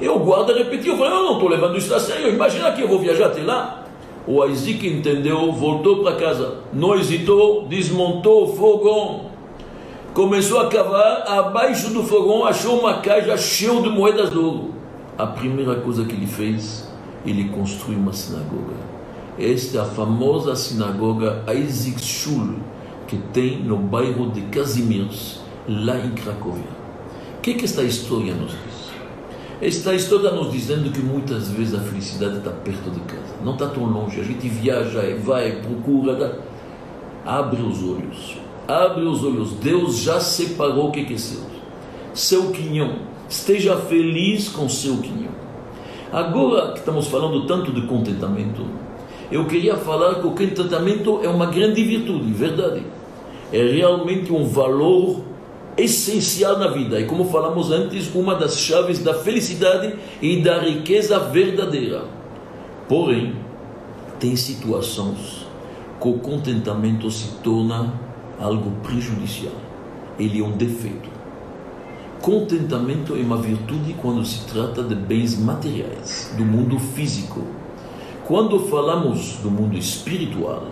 E 0.00 0.08
o 0.08 0.18
guarda 0.18 0.54
repetiu: 0.54 0.92
eu 0.92 0.98
falei, 0.98 1.12
não, 1.12 1.24
não 1.24 1.32
estou 1.34 1.48
levando 1.48 1.76
isso 1.76 1.94
a 1.94 2.00
sério, 2.00 2.30
imagina 2.30 2.72
que 2.72 2.80
eu 2.80 2.88
vou 2.88 2.98
viajar 2.98 3.26
até 3.26 3.42
lá. 3.42 3.84
O 4.26 4.44
Isaac 4.46 4.86
entendeu, 4.86 5.52
voltou 5.52 6.02
para 6.02 6.16
casa, 6.16 6.58
não 6.72 6.94
hesitou, 6.94 7.66
desmontou 7.66 8.44
o 8.44 8.56
fogão, 8.56 9.26
começou 10.12 10.60
a 10.60 10.68
cavar, 10.68 11.24
abaixo 11.26 11.90
do 11.94 12.02
fogão 12.02 12.44
achou 12.44 12.78
uma 12.78 12.98
caixa 12.98 13.36
cheia 13.38 13.80
de 13.80 13.88
moedas 13.88 14.30
de 14.30 14.38
ouro. 14.38 14.74
A 15.16 15.26
primeira 15.26 15.76
coisa 15.76 16.04
que 16.04 16.12
ele 16.12 16.26
fez, 16.26 16.88
ele 17.24 17.48
construiu 17.50 17.98
uma 17.98 18.12
sinagoga. 18.12 18.74
Esta 19.38 19.78
é 19.78 19.80
a 19.80 19.84
famosa 19.84 20.56
sinagoga 20.56 21.44
Isaac 21.54 22.02
Shul, 22.02 22.56
que 23.06 23.16
tem 23.32 23.62
no 23.62 23.76
bairro 23.76 24.30
de 24.30 24.42
Casimirs, 24.42 25.40
lá 25.68 25.98
em 25.98 26.10
Cracóvia. 26.10 26.78
O 27.38 27.40
que, 27.40 27.54
que 27.54 27.64
esta 27.64 27.82
história 27.82 28.34
nos 28.34 28.50
diz? 28.50 28.78
Esta 29.60 29.94
história 29.94 30.30
nos 30.30 30.52
dizendo 30.52 30.90
que 30.92 31.00
muitas 31.00 31.48
vezes 31.50 31.74
a 31.74 31.80
felicidade 31.80 32.38
está 32.38 32.50
perto 32.50 32.90
de 32.90 33.00
casa, 33.00 33.34
não 33.44 33.54
está 33.54 33.66
tão 33.66 33.84
longe. 33.84 34.20
A 34.20 34.24
gente 34.24 34.48
viaja, 34.48 35.00
vai, 35.22 35.60
procura, 35.62 36.40
abre 37.24 37.62
os 37.62 37.82
olhos, 37.82 38.38
abre 38.68 39.04
os 39.04 39.24
olhos. 39.24 39.52
Deus 39.54 39.98
já 39.98 40.20
separou 40.20 40.88
o 40.88 40.92
que, 40.92 41.04
que 41.04 41.14
é 41.14 41.18
seu. 41.18 41.40
Seu 42.14 42.50
quinhão, 42.50 42.98
esteja 43.28 43.76
feliz 43.76 44.48
com 44.48 44.68
seu 44.68 44.98
quinhão. 44.98 45.27
Agora 46.12 46.72
que 46.72 46.78
estamos 46.78 47.06
falando 47.08 47.46
tanto 47.46 47.70
de 47.70 47.82
contentamento, 47.82 48.64
eu 49.30 49.44
queria 49.46 49.76
falar 49.76 50.16
que 50.16 50.26
o 50.26 50.30
contentamento 50.30 51.20
é 51.22 51.28
uma 51.28 51.46
grande 51.46 51.84
virtude, 51.84 52.32
verdade. 52.32 52.82
É 53.52 53.62
realmente 53.62 54.32
um 54.32 54.46
valor 54.46 55.20
essencial 55.76 56.58
na 56.58 56.68
vida. 56.68 56.98
E 56.98 57.04
como 57.04 57.26
falamos 57.26 57.70
antes, 57.70 58.14
uma 58.14 58.34
das 58.34 58.58
chaves 58.58 59.00
da 59.00 59.14
felicidade 59.14 59.96
e 60.22 60.40
da 60.40 60.60
riqueza 60.60 61.18
verdadeira. 61.18 62.04
Porém, 62.88 63.34
tem 64.18 64.34
situações 64.34 65.46
que 66.00 66.08
o 66.08 66.14
contentamento 66.14 67.10
se 67.10 67.32
torna 67.42 67.92
algo 68.40 68.70
prejudicial. 68.82 69.54
Ele 70.18 70.40
é 70.40 70.44
um 70.44 70.52
defeito. 70.52 71.17
Contentamento 72.20 73.14
é 73.14 73.20
uma 73.20 73.36
virtude 73.36 73.94
quando 74.00 74.24
se 74.24 74.44
trata 74.46 74.82
de 74.82 74.94
bens 74.94 75.38
materiais, 75.38 76.34
do 76.36 76.44
mundo 76.44 76.78
físico 76.78 77.42
quando 78.28 78.60
falamos 78.66 79.38
do 79.42 79.50
mundo 79.50 79.74
espiritual, 79.78 80.66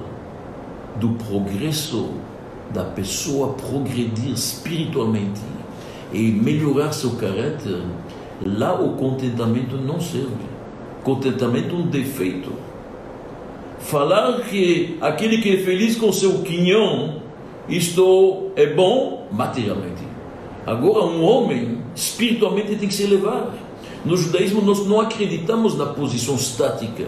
do 0.96 1.08
progresso 1.12 2.10
da 2.70 2.84
pessoa 2.84 3.54
progredir 3.54 4.30
espiritualmente 4.30 5.40
e 6.12 6.30
melhorar 6.30 6.92
seu 6.92 7.12
caráter, 7.12 7.80
lá 8.44 8.78
o 8.78 8.92
contentamento 8.96 9.78
não 9.78 9.98
serve. 9.98 10.44
Contentamento 11.02 11.74
é 11.74 11.78
um 11.78 11.86
defeito. 11.86 12.52
Falar 13.78 14.42
que 14.42 14.98
aquele 15.00 15.38
que 15.38 15.54
é 15.54 15.56
feliz 15.56 15.96
com 15.96 16.12
seu 16.12 16.42
quinhão, 16.42 17.22
isto 17.70 18.50
é 18.54 18.66
bom 18.66 19.28
materialmente. 19.32 19.95
Agora, 20.66 21.04
um 21.04 21.22
homem 21.22 21.78
espiritualmente 21.94 22.74
tem 22.74 22.88
que 22.88 22.94
se 22.94 23.04
elevar. 23.04 23.54
No 24.04 24.16
judaísmo, 24.16 24.60
nós 24.60 24.84
não 24.86 25.00
acreditamos 25.00 25.76
na 25.76 25.86
posição 25.86 26.34
estática 26.34 27.06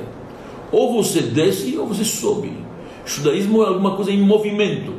ou 0.70 1.02
você 1.02 1.22
desce 1.22 1.76
ou 1.76 1.86
você 1.86 2.04
sobe. 2.04 2.52
O 3.04 3.08
judaísmo 3.08 3.62
é 3.62 3.68
alguma 3.68 3.96
coisa 3.96 4.10
em 4.10 4.20
movimento. 4.20 4.92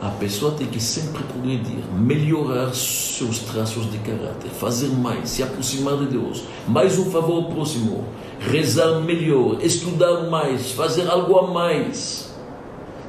A 0.00 0.10
pessoa 0.10 0.52
tem 0.52 0.66
que 0.66 0.80
sempre 0.80 1.22
progredir, 1.24 1.84
melhorar 1.92 2.72
seus 2.72 3.40
traços 3.40 3.90
de 3.90 3.98
caráter, 3.98 4.48
fazer 4.48 4.88
mais, 4.88 5.28
se 5.28 5.42
aproximar 5.42 5.96
de 5.96 6.06
Deus, 6.06 6.44
mais 6.68 6.98
um 7.00 7.10
favor 7.10 7.44
ao 7.44 7.50
próximo, 7.50 8.04
rezar 8.38 9.00
melhor, 9.00 9.58
estudar 9.60 10.30
mais, 10.30 10.70
fazer 10.70 11.08
algo 11.08 11.36
a 11.38 11.50
mais. 11.50 12.32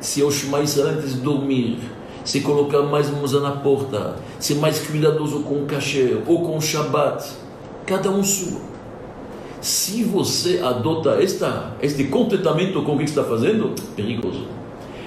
Se 0.02 0.22
aos 0.24 0.44
mais 0.46 0.80
antes 0.80 1.14
de 1.14 1.20
dormir, 1.20 1.78
se 2.24 2.42
colocar 2.42 2.82
mais 2.84 3.10
mãos 3.10 3.34
na 3.34 3.52
porta, 3.52 4.16
ser 4.40 4.56
mais 4.56 4.80
cuidadoso 4.80 5.42
com 5.42 5.64
o 5.64 5.66
cachê 5.66 6.18
ou 6.28 6.42
com 6.42 6.58
o 6.58 6.62
Shabat, 6.62 7.26
cada 7.86 8.10
um 8.12 8.24
sua. 8.24 8.60
Se 9.62 10.04
você 10.04 10.60
adota 10.64 11.22
esta, 11.22 11.76
este 11.82 12.06
contentamento 12.06 12.82
com 12.84 12.96
o 12.96 12.98
que 12.98 13.04
está 13.04 13.24
fazendo, 13.24 13.74
perigoso. 13.96 14.46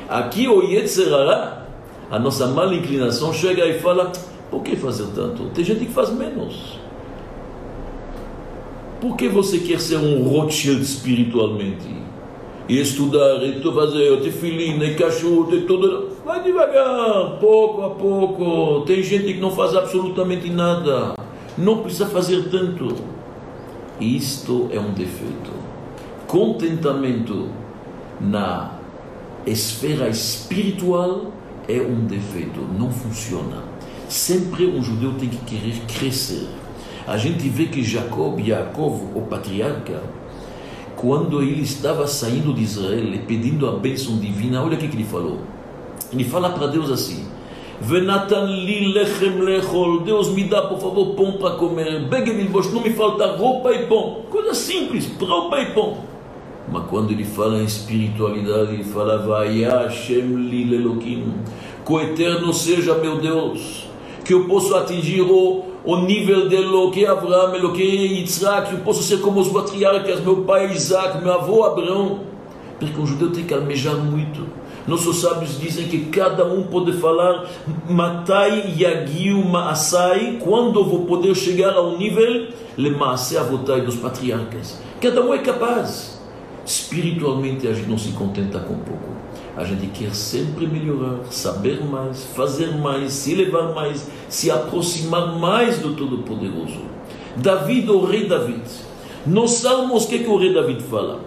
Aqui 0.09 0.47
o 0.47 0.63
Yetzerará, 0.63 1.67
a 2.11 2.19
nossa 2.19 2.47
mala 2.49 2.75
inclinação 2.75 3.33
chega 3.33 3.67
e 3.67 3.81
fala: 3.81 4.13
por 4.51 4.63
que 4.63 4.77
fazer 4.77 5.07
tanto? 5.15 5.45
Tem 5.55 5.65
gente 5.65 5.87
que 5.87 5.93
faz 5.93 6.11
menos. 6.11 6.79
Por 9.01 9.17
que 9.17 9.27
você 9.27 9.59
quer 9.59 9.81
ser 9.81 9.97
um 9.97 10.23
Rothschild 10.23 10.83
espiritualmente? 10.83 11.89
E 12.69 12.81
estudar, 12.81 13.43
e 13.43 13.61
fazer, 13.61 14.21
tefilina, 14.21 14.85
e 14.85 14.95
cachorro, 14.95 15.55
e 15.55 15.63
tudo. 15.63 16.11
Vai 16.25 16.43
devagar, 16.43 17.39
pouco 17.41 17.83
a 17.83 17.91
pouco. 17.91 18.85
Tem 18.87 19.03
gente 19.03 19.35
que 19.35 19.41
não 19.41 19.51
faz 19.51 19.75
absolutamente 19.75 20.49
nada. 20.49 21.15
Não 21.59 21.79
precisa 21.79 22.07
fazer 22.07 22.49
tanto. 22.51 22.95
Isto 24.01 24.69
é 24.73 24.79
um 24.79 24.93
defeito. 24.93 25.51
Contentamento 26.27 27.49
na 28.21 28.79
esfera 29.47 30.09
espiritual 30.09 31.33
é 31.69 31.81
um 31.81 32.07
defeito, 32.07 32.61
não 32.79 32.91
funciona. 32.91 33.63
Sempre 34.09 34.67
um 34.67 34.83
judeu 34.83 35.15
tem 35.15 35.29
que 35.29 35.39
querer 35.45 35.79
crescer. 35.87 36.49
A 37.07 37.17
gente 37.17 37.49
vê 37.49 37.67
que 37.67 37.83
Jacob, 37.83 38.41
Jacob, 38.41 39.17
o 39.17 39.23
patriarca, 39.23 40.03
quando 41.03 41.43
ele 41.43 41.63
estava 41.63 42.07
saindo 42.07 42.55
de 42.55 42.63
Israel 42.63 43.19
pedindo 43.27 43.69
a 43.69 43.73
bênção 43.73 44.19
divina, 44.19 44.63
olha 44.63 44.77
o 44.77 44.79
que 44.79 44.85
ele 44.85 45.03
falou. 45.03 45.39
Ele 46.13 46.23
fala 46.23 46.51
para 46.51 46.69
Deus 46.69 46.93
assim: 46.93 47.27
Venatan 47.81 48.45
li 48.45 48.93
lechem 48.93 49.41
lechol, 49.41 49.99
Deus 50.03 50.29
me 50.29 50.45
dá 50.45 50.63
por 50.63 50.79
favor 50.79 51.17
pão 51.17 51.33
para 51.33 51.57
comer, 51.57 52.09
não 52.73 52.81
me 52.81 52.91
falta 52.91 53.35
roupa 53.35 53.73
e 53.73 53.87
pão. 53.89 54.19
Coisa 54.31 54.55
simples, 54.55 55.11
roupa 55.21 55.59
e 55.59 55.67
pão. 55.75 55.99
Mas 56.71 56.85
quando 56.89 57.11
ele 57.11 57.25
fala 57.25 57.59
em 57.59 57.65
espiritualidade, 57.65 58.75
ele 58.75 58.85
fala, 58.85 59.19
vai 59.19 59.63
Hashem 59.63 60.37
li 60.37 60.67
lelokim, 60.67 61.35
que 61.85 61.93
o 61.93 62.01
eterno 62.01 62.55
seja 62.55 62.95
meu 62.95 63.21
Deus, 63.21 63.89
que 64.25 64.33
eu 64.33 64.45
possa 64.45 64.79
atingir 64.79 65.23
o, 65.23 65.65
o 65.85 65.97
nível 65.97 66.49
de 66.49 66.57
Eloque 66.57 67.05
Abraão, 67.05 67.55
Eloque 67.55 67.83
Yitzhak, 67.83 68.69
que 68.69 68.75
eu 68.75 68.81
possa 68.81 69.03
ser 69.03 69.21
como 69.21 69.41
os 69.41 69.49
patriarcas, 69.49 70.21
meu 70.21 70.43
pai 70.45 70.73
Isaac, 70.73 71.23
meu 71.23 71.33
avô 71.33 71.65
Abraão, 71.65 72.21
porque 72.79 73.01
o 73.01 73.07
judeu 73.07 73.31
tem 73.31 73.45
que 73.45 73.55
almejar 73.55 73.97
muito. 73.97 74.47
Nossos 74.87 75.21
sábios 75.21 75.61
dizem 75.61 75.87
que 75.87 76.07
cada 76.07 76.45
um 76.45 76.65
pode 76.65 76.93
falar 76.95 77.49
Matai 77.89 78.75
Yagiu 78.77 79.45
Maasai, 79.45 80.39
quando 80.43 80.85
vou 80.85 81.05
poder 81.05 81.35
chegar 81.37 81.75
ao 81.75 81.97
nível 81.97 82.49
Le 82.77 82.91
Maasei 82.91 83.39
Avotai 83.39 83.83
dos 83.83 83.97
patriarcas. 83.97 84.81
Cada 85.01 85.21
um 85.25 85.33
é 85.33 85.39
capaz. 85.39 86.21
Espiritualmente 86.65 87.67
a 87.67 87.73
gente 87.73 87.89
não 87.89 87.99
se 87.99 88.11
contenta 88.13 88.59
com 88.61 88.75
pouco. 88.75 89.13
A 89.55 89.65
gente 89.65 89.87
quer 89.89 90.15
sempre 90.15 90.67
melhorar, 90.67 91.25
saber 91.31 91.85
mais, 91.85 92.25
fazer 92.35 92.75
mais, 92.79 93.13
se 93.13 93.33
elevar 93.33 93.75
mais, 93.75 94.09
se 94.29 94.51
aproximar 94.51 95.39
mais 95.39 95.79
do 95.79 95.95
Todo-Poderoso. 95.95 96.81
David, 97.37 97.91
o 97.91 98.05
rei 98.05 98.27
David. 98.27 98.63
Nos 99.27 99.53
Salmos, 99.53 100.05
o 100.05 100.09
que, 100.09 100.21
que 100.21 100.29
o 100.29 100.39
rei 100.39 100.55
David 100.55 100.83
fala? 100.83 101.21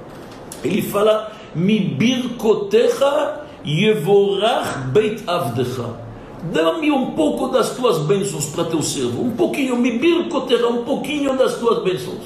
Ele 0.64 0.82
fala: 0.82 1.32
Mi 1.54 1.80
birkotecha 1.80 3.42
yevorach 3.64 4.88
beit 4.92 5.24
avdecha. 5.28 6.04
Dá-me 6.52 6.92
um 6.92 7.12
pouco 7.12 7.48
das 7.48 7.76
tuas 7.76 8.00
bênçãos 8.00 8.48
para 8.48 8.66
teu 8.66 8.82
servo. 8.82 9.24
Um 9.24 9.32
pouquinho, 9.32 9.78
mi 9.78 9.98
birkotecha, 10.00 10.68
um 10.68 10.84
pouquinho 10.84 11.38
das 11.38 11.58
tuas 11.60 11.84
bênçãos. 11.84 12.24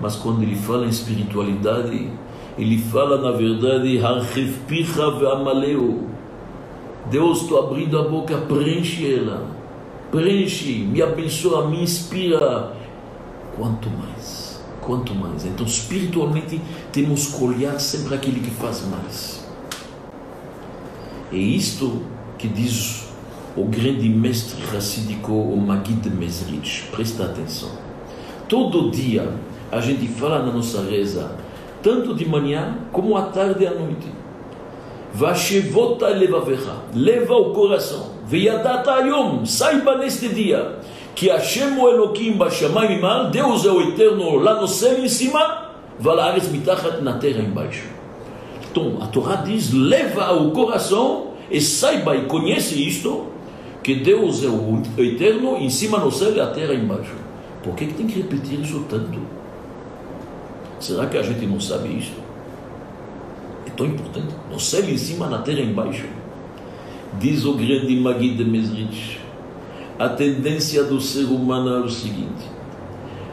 Mas 0.00 0.16
quando 0.16 0.42
ele 0.42 0.56
fala 0.56 0.84
em 0.84 0.90
espiritualidade, 0.90 2.10
ele 2.58 2.78
fala 2.78 3.20
na 3.20 3.36
verdade, 3.36 4.00
Deus, 7.10 7.42
estou 7.42 7.64
abrindo 7.64 7.98
a 7.98 8.08
boca, 8.08 8.36
preenche 8.38 9.14
ela, 9.14 9.46
preenche, 10.10 10.72
me 10.78 11.00
abençoa, 11.00 11.68
me 11.68 11.82
inspira. 11.82 12.74
Quanto 13.56 13.88
mais, 13.90 14.60
quanto 14.80 15.14
mais. 15.14 15.44
Então, 15.46 15.64
espiritualmente, 15.64 16.60
temos 16.92 17.28
que 17.28 17.44
olhar 17.44 17.78
sempre 17.78 18.14
aquele 18.14 18.40
que 18.40 18.50
faz 18.50 18.84
mais. 18.88 19.46
É 21.32 21.36
isto 21.36 22.02
que 22.38 22.48
diz 22.48 23.06
o 23.56 23.64
grande 23.64 24.08
mestre 24.08 24.62
racídico, 24.66 25.32
o 25.32 25.56
Magid 25.56 26.10
Mesrich. 26.10 26.88
Presta 26.90 27.24
atenção. 27.24 27.70
Todo 28.48 28.90
dia, 28.90 29.32
a 29.72 29.80
gente 29.80 30.06
fala 30.08 30.44
na 30.44 30.52
nossa 30.52 30.82
reza, 30.82 31.36
tanto 31.82 32.14
de 32.14 32.28
manhã 32.28 32.78
como 32.92 33.16
à 33.16 33.22
tarde 33.22 33.64
e 33.64 33.66
à 33.66 33.70
noite. 33.70 34.08
Vashevota 35.12 36.08
levavecha, 36.08 36.74
leva 36.94 37.34
o 37.34 37.52
coração. 37.52 38.10
Veyadata 38.26 39.00
yom, 39.00 39.44
saiba 39.46 39.96
neste 39.96 40.28
dia 40.28 40.76
que 41.14 41.30
Hashem 41.30 41.78
o 41.78 41.88
Elohim 41.88 42.32
bashamayim 42.32 43.00
mal, 43.00 43.30
Deus 43.30 43.64
é 43.64 43.70
o 43.70 43.80
eterno 43.80 44.36
lá 44.36 44.60
no 44.60 44.68
céu 44.68 45.02
em 45.02 45.08
cima, 45.08 45.70
valares 45.98 46.50
mitachat 46.50 47.00
na 47.00 47.14
terra 47.14 47.40
embaixo. 47.40 47.84
Então, 48.70 48.98
a 49.00 49.06
Torá 49.06 49.36
diz, 49.36 49.72
leva 49.72 50.34
o 50.34 50.50
coração 50.50 51.28
e 51.50 51.58
saiba 51.58 52.14
e 52.14 52.26
conhece 52.26 52.86
isto, 52.86 53.28
que 53.82 53.94
Deus 53.94 54.44
é 54.44 54.48
o 54.48 54.82
eterno 54.98 55.56
em 55.56 55.70
cima 55.70 55.98
no 55.98 56.12
céu 56.12 56.34
e 56.34 56.40
a 56.40 56.48
terra 56.48 56.74
embaixo. 56.74 57.14
Por 57.62 57.74
que, 57.74 57.86
que 57.86 57.94
tem 57.94 58.06
que 58.06 58.20
repetir 58.20 58.60
isso 58.60 58.84
tanto? 58.86 59.18
Será 60.78 61.06
que 61.06 61.16
a 61.16 61.22
gente 61.22 61.46
não 61.46 61.58
sabe 61.58 61.88
isso? 61.98 62.12
É 63.66 63.70
tão 63.70 63.86
importante. 63.86 64.34
No 64.50 64.60
céu 64.60 64.84
em 64.84 64.96
cima, 64.96 65.28
na 65.28 65.38
terra 65.38 65.60
embaixo. 65.60 66.06
Diz 67.18 67.44
o 67.44 67.54
grande 67.54 67.96
Magui 67.96 68.34
de 68.34 68.44
Mesrich, 68.44 69.18
a 69.98 70.08
tendência 70.08 70.84
do 70.84 71.00
ser 71.00 71.24
humano 71.24 71.70
é 71.70 71.80
o 71.80 71.88
seguinte: 71.88 72.44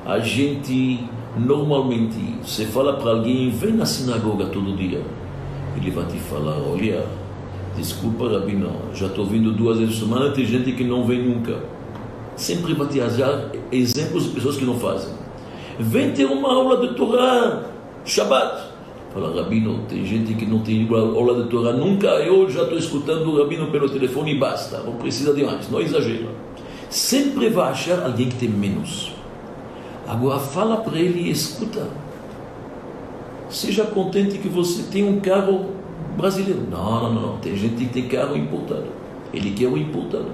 a 0.06 0.20
gente 0.20 1.04
normalmente, 1.38 2.18
você 2.42 2.66
fala 2.66 2.94
para 2.94 3.12
alguém, 3.12 3.50
vem 3.50 3.74
na 3.74 3.86
sinagoga 3.86 4.46
todo 4.46 4.76
dia, 4.78 5.02
ele 5.76 5.92
vai 5.92 6.06
te 6.06 6.18
falar: 6.18 6.58
olha, 6.58 7.06
desculpa, 7.76 8.30
Rabino, 8.30 8.72
já 8.94 9.08
estou 9.08 9.26
vindo 9.26 9.52
duas 9.52 9.80
vezes 9.80 10.00
por 10.00 10.08
semana, 10.08 10.32
tem 10.32 10.46
gente 10.46 10.72
que 10.72 10.84
não 10.84 11.06
vem 11.06 11.22
nunca. 11.24 11.60
Sempre 12.36 12.74
vai 12.74 12.88
te 12.88 13.02
achar 13.02 13.52
exemplos 13.72 14.24
de 14.24 14.30
pessoas 14.30 14.56
que 14.56 14.66
não 14.66 14.80
fazem. 14.80 15.14
Vem 15.80 16.12
ter 16.12 16.26
uma 16.26 16.54
aula 16.54 16.88
de 16.88 16.94
Torá, 16.96 17.64
Shabbat. 18.06 18.74
Fala, 19.14 19.42
Rabino, 19.42 19.80
tem 19.88 20.06
gente 20.06 20.34
que 20.34 20.46
não 20.46 20.60
tem 20.60 20.88
aula 20.92 21.44
de 21.44 21.50
Torá 21.50 21.74
nunca, 21.74 22.08
eu 22.08 22.50
já 22.50 22.64
estou 22.64 22.78
escutando 22.78 23.32
o 23.32 23.38
Rabino 23.38 23.68
pelo 23.68 23.90
telefone 23.90 24.34
e 24.34 24.40
basta, 24.40 24.80
não 24.80 24.94
precisa 24.94 25.34
de 25.34 25.44
mais, 25.44 25.70
não 25.70 25.80
exagera. 25.80 26.30
Sempre 26.90 27.50
vai 27.50 27.72
achar 27.72 28.04
alguém 28.04 28.30
que 28.30 28.36
tem 28.36 28.50
menos. 28.50 29.14
Agora 30.08 30.40
fala 30.40 30.78
para 30.78 31.00
ele 31.00 31.22
e 31.22 31.32
escuta. 31.32 31.88
Seja 33.50 33.86
contente 33.86 34.38
que 34.38 34.50
você 34.50 34.84
tem 34.92 35.08
um 35.08 35.20
carro 35.20 35.72
brasileiro. 36.18 36.62
Não, 36.70 37.04
não, 37.04 37.14
não, 37.14 37.38
tem 37.38 37.56
gente 37.56 37.86
que 37.86 37.94
tem 37.94 38.08
carro 38.08 38.36
importado. 38.36 38.88
Ele 39.34 39.52
quer 39.52 39.68
o 39.68 39.78
importado. 39.78 40.28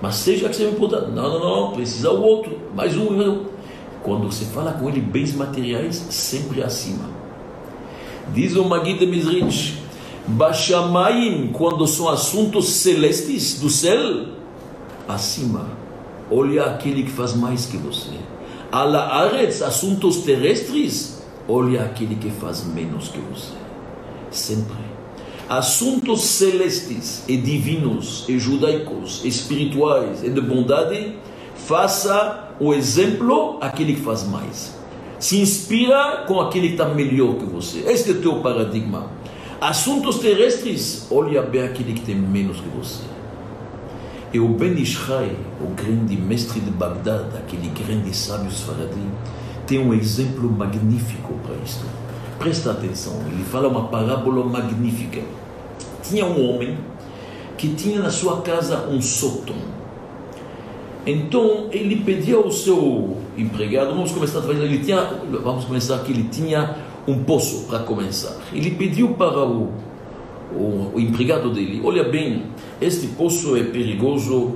Mas 0.00 0.16
seja 0.16 0.48
que 0.48 0.56
seja 0.56 0.70
importado. 0.70 1.10
Não, 1.10 1.28
não, 1.28 1.40
não, 1.40 1.72
precisa 1.72 2.10
o 2.10 2.22
outro. 2.22 2.58
Mais 2.74 2.96
um. 2.96 3.44
Quando 4.06 4.30
você 4.30 4.44
fala 4.44 4.70
com 4.74 4.88
ele 4.88 5.00
bens 5.00 5.34
materiais, 5.34 5.96
sempre 6.10 6.62
acima. 6.62 7.10
Diz 8.32 8.54
o 8.54 8.64
Magid 8.64 9.04
Mizrich, 9.04 9.82
Bashamayim, 10.28 11.50
quando 11.52 11.84
são 11.88 12.08
assuntos 12.08 12.68
celestes 12.68 13.58
do 13.58 13.68
céu, 13.68 14.26
acima. 15.08 15.70
Olha 16.30 16.66
aquele 16.66 17.02
que 17.02 17.10
faz 17.10 17.34
mais 17.34 17.66
que 17.66 17.76
você. 17.78 18.12
Ala 18.70 19.08
Aretz, 19.08 19.60
assuntos 19.60 20.18
terrestres, 20.18 21.20
olha 21.48 21.82
aquele 21.82 22.14
que 22.14 22.30
faz 22.30 22.64
menos 22.64 23.08
que 23.08 23.18
você. 23.18 23.54
Sempre. 24.30 24.86
Assuntos 25.48 26.20
celestes 26.20 27.24
e 27.26 27.36
divinos, 27.36 28.24
e 28.28 28.38
judaicos, 28.38 29.24
espirituais 29.24 30.22
e 30.22 30.30
de 30.30 30.40
bondade, 30.40 31.16
faça 31.56 32.45
o 32.58 32.72
exemplo 32.72 33.58
aquele 33.60 33.94
que 33.94 34.00
faz 34.00 34.26
mais. 34.26 34.74
Se 35.18 35.40
inspira 35.40 36.24
com 36.26 36.40
aquele 36.40 36.68
que 36.68 36.74
está 36.74 36.86
melhor 36.86 37.36
que 37.36 37.44
você. 37.44 37.80
Este 37.86 38.10
é 38.10 38.12
o 38.14 38.20
teu 38.20 38.40
paradigma. 38.40 39.10
Assuntos 39.60 40.18
terrestres, 40.18 41.06
olha 41.10 41.42
bem 41.42 41.62
aquele 41.62 41.94
que 41.94 42.00
tem 42.00 42.14
menos 42.14 42.60
que 42.60 42.68
você. 42.68 43.02
E 44.32 44.38
o 44.38 44.48
Ben 44.48 44.74
Ishai, 44.74 45.34
o 45.60 45.68
grande 45.74 46.16
mestre 46.16 46.60
de 46.60 46.70
Bagdad, 46.70 47.34
aquele 47.36 47.68
grande 47.68 48.14
sábio 48.14 48.50
Sfaradi, 48.50 49.00
tem 49.66 49.78
um 49.78 49.94
exemplo 49.94 50.50
magnífico 50.50 51.32
para 51.42 51.54
isto. 51.64 51.84
Presta 52.38 52.72
atenção, 52.72 53.14
ele 53.26 53.44
fala 53.44 53.68
uma 53.68 53.88
parábola 53.88 54.44
magnífica. 54.44 55.22
Tinha 56.02 56.26
um 56.26 56.50
homem 56.50 56.76
que 57.56 57.68
tinha 57.70 58.00
na 58.00 58.10
sua 58.10 58.42
casa 58.42 58.86
um 58.88 59.00
sótão. 59.00 59.56
Então 61.06 61.68
ele 61.70 62.02
pediu 62.04 62.42
ao 62.42 62.50
seu 62.50 63.16
empregado, 63.38 63.94
vamos 63.94 64.10
começar 64.10 64.40
a 64.40 64.42
fazer, 64.42 64.64
ele 64.64 64.78
tinha, 64.78 65.00
vamos 65.42 65.64
começar 65.64 66.00
que 66.00 66.10
ele 66.10 66.24
tinha 66.24 66.76
um 67.06 67.22
poço 67.22 67.66
para 67.68 67.78
começar. 67.78 68.36
Ele 68.52 68.72
pediu 68.72 69.10
para 69.10 69.44
o, 69.44 69.70
o, 70.52 70.90
o 70.94 71.00
empregado 71.00 71.50
dele, 71.50 71.80
olha 71.84 72.02
bem, 72.02 72.46
este 72.80 73.06
poço 73.08 73.56
é 73.56 73.62
perigoso 73.62 74.54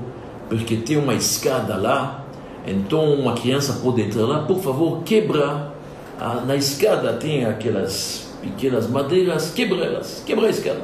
porque 0.48 0.74
tem 0.74 0.96
uma 0.96 1.14
escada 1.14 1.76
lá, 1.76 2.26
então 2.66 3.14
uma 3.14 3.34
criança 3.34 3.80
pode 3.80 4.02
entrar 4.02 4.24
lá, 4.24 4.40
por 4.40 4.58
favor, 4.58 5.02
quebra. 5.04 5.70
Ah, 6.18 6.42
na 6.44 6.56
escada 6.56 7.12
tem 7.14 7.46
aquelas 7.46 8.28
pequenas 8.42 8.90
madeiras, 8.90 9.52
quebra 9.54 9.84
elas, 9.84 10.22
quebra 10.26 10.48
a 10.48 10.50
escada. 10.50 10.82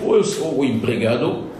O, 0.00 0.58
o 0.58 0.64
empregado 0.64 1.51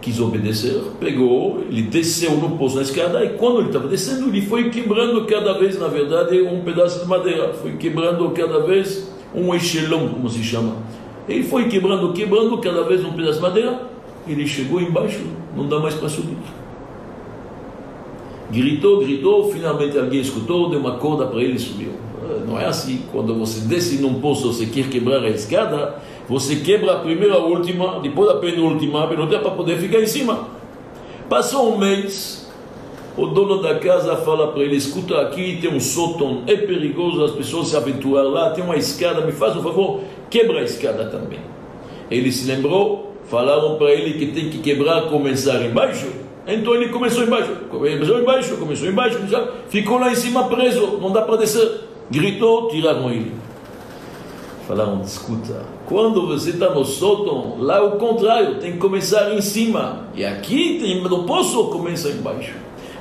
quis 0.00 0.20
obedecer, 0.20 0.80
pegou, 1.00 1.64
ele 1.68 1.82
desceu 1.82 2.36
no 2.36 2.56
poço 2.56 2.76
na 2.76 2.82
escada 2.82 3.24
e 3.24 3.30
quando 3.30 3.58
ele 3.58 3.68
estava 3.68 3.88
descendo, 3.88 4.28
ele 4.28 4.42
foi 4.42 4.70
quebrando 4.70 5.24
cada 5.26 5.58
vez, 5.58 5.78
na 5.78 5.88
verdade, 5.88 6.40
um 6.42 6.60
pedaço 6.60 7.00
de 7.00 7.06
madeira, 7.06 7.52
foi 7.54 7.72
quebrando 7.76 8.30
cada 8.30 8.60
vez 8.60 9.10
um 9.34 9.54
echelão, 9.54 10.08
como 10.08 10.28
se 10.28 10.42
chama. 10.42 10.76
Ele 11.28 11.42
foi 11.42 11.68
quebrando, 11.68 12.12
quebrando 12.12 12.56
cada 12.58 12.82
vez 12.84 13.04
um 13.04 13.12
pedaço 13.12 13.36
de 13.36 13.42
madeira, 13.42 13.82
ele 14.26 14.46
chegou 14.46 14.80
embaixo, 14.80 15.20
não 15.56 15.68
dá 15.68 15.78
mais 15.78 15.94
para 15.94 16.08
subir. 16.08 16.36
Gritou, 18.50 19.00
gritou, 19.00 19.52
finalmente 19.52 19.98
alguém 19.98 20.20
escutou, 20.20 20.70
deu 20.70 20.80
uma 20.80 20.96
corda 20.96 21.26
para 21.26 21.42
ele 21.42 21.56
e 21.56 21.58
subiu. 21.58 21.92
Ah, 22.22 22.44
não 22.46 22.58
é 22.58 22.64
assim, 22.64 23.02
quando 23.12 23.34
você 23.34 23.60
desce 23.66 23.96
num 24.00 24.20
poço, 24.20 24.52
você 24.52 24.66
quer 24.66 24.88
quebrar 24.88 25.22
a 25.22 25.28
escada, 25.28 26.00
você 26.28 26.56
quebra 26.56 26.92
a 26.92 26.96
primeira, 26.96 27.34
a 27.34 27.38
última, 27.38 28.00
depois 28.00 28.28
a 28.28 28.34
penúltima, 28.34 29.04
a 29.04 29.06
penúltima 29.06 29.40
para 29.40 29.50
poder 29.52 29.78
ficar 29.78 30.00
em 30.00 30.06
cima. 30.06 30.48
Passou 31.26 31.72
um 31.72 31.78
mês, 31.78 32.46
o 33.16 33.26
dono 33.26 33.62
da 33.62 33.76
casa 33.76 34.14
fala 34.16 34.52
para 34.52 34.62
ele: 34.62 34.76
escuta, 34.76 35.22
aqui 35.22 35.58
tem 35.58 35.74
um 35.74 35.80
sótão, 35.80 36.42
é 36.46 36.54
perigoso 36.54 37.24
as 37.24 37.30
pessoas 37.30 37.68
se 37.68 37.76
aventurar 37.76 38.22
lá, 38.22 38.50
tem 38.50 38.62
uma 38.62 38.76
escada, 38.76 39.22
me 39.22 39.32
faz 39.32 39.56
um 39.56 39.62
favor, 39.62 40.02
quebra 40.28 40.60
a 40.60 40.64
escada 40.64 41.06
também. 41.06 41.40
Ele 42.10 42.30
se 42.30 42.46
lembrou, 42.46 43.14
falaram 43.24 43.76
para 43.76 43.90
ele 43.90 44.18
que 44.18 44.26
tem 44.26 44.50
que 44.50 44.58
quebrar, 44.58 45.08
começar 45.08 45.64
embaixo. 45.64 46.08
Então 46.46 46.74
ele 46.74 46.90
começou 46.90 47.24
embaixo, 47.24 47.52
começou 47.70 48.20
embaixo, 48.20 48.56
começou 48.56 48.88
embaixo, 48.88 49.18
ficou 49.68 49.98
lá 49.98 50.12
em 50.12 50.14
cima 50.14 50.48
preso, 50.48 50.98
não 51.00 51.10
dá 51.10 51.22
para 51.22 51.36
descer. 51.36 51.88
Gritou, 52.10 52.68
tiraram 52.68 53.10
ele. 53.10 53.37
Falaram, 54.68 55.00
escuta, 55.00 55.64
quando 55.86 56.26
você 56.26 56.50
está 56.50 56.68
no 56.74 56.84
sótão, 56.84 57.56
lá 57.58 57.78
é 57.78 57.80
o 57.80 57.92
contrário, 57.92 58.60
tem 58.60 58.72
que 58.72 58.76
começar 58.76 59.34
em 59.34 59.40
cima. 59.40 60.08
E 60.14 60.22
aqui 60.22 60.78
tem, 60.78 61.02
no 61.02 61.24
poço 61.24 61.68
começa 61.68 62.10
embaixo. 62.10 62.52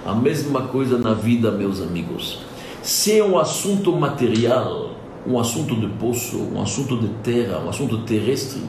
A 0.05 0.15
mesma 0.15 0.61
coisa 0.61 0.97
na 0.97 1.13
vida, 1.13 1.51
meus 1.51 1.81
amigos. 1.81 2.39
Se 2.81 3.19
é 3.19 3.21
um 3.21 3.37
assunto 3.37 3.91
material, 3.91 4.91
um 5.27 5.37
assunto 5.37 5.75
de 5.75 5.87
poço, 5.87 6.37
um 6.37 6.61
assunto 6.61 6.97
de 6.99 7.09
terra, 7.21 7.59
um 7.59 7.67
assunto 7.67 7.97
terrestre, 8.03 8.61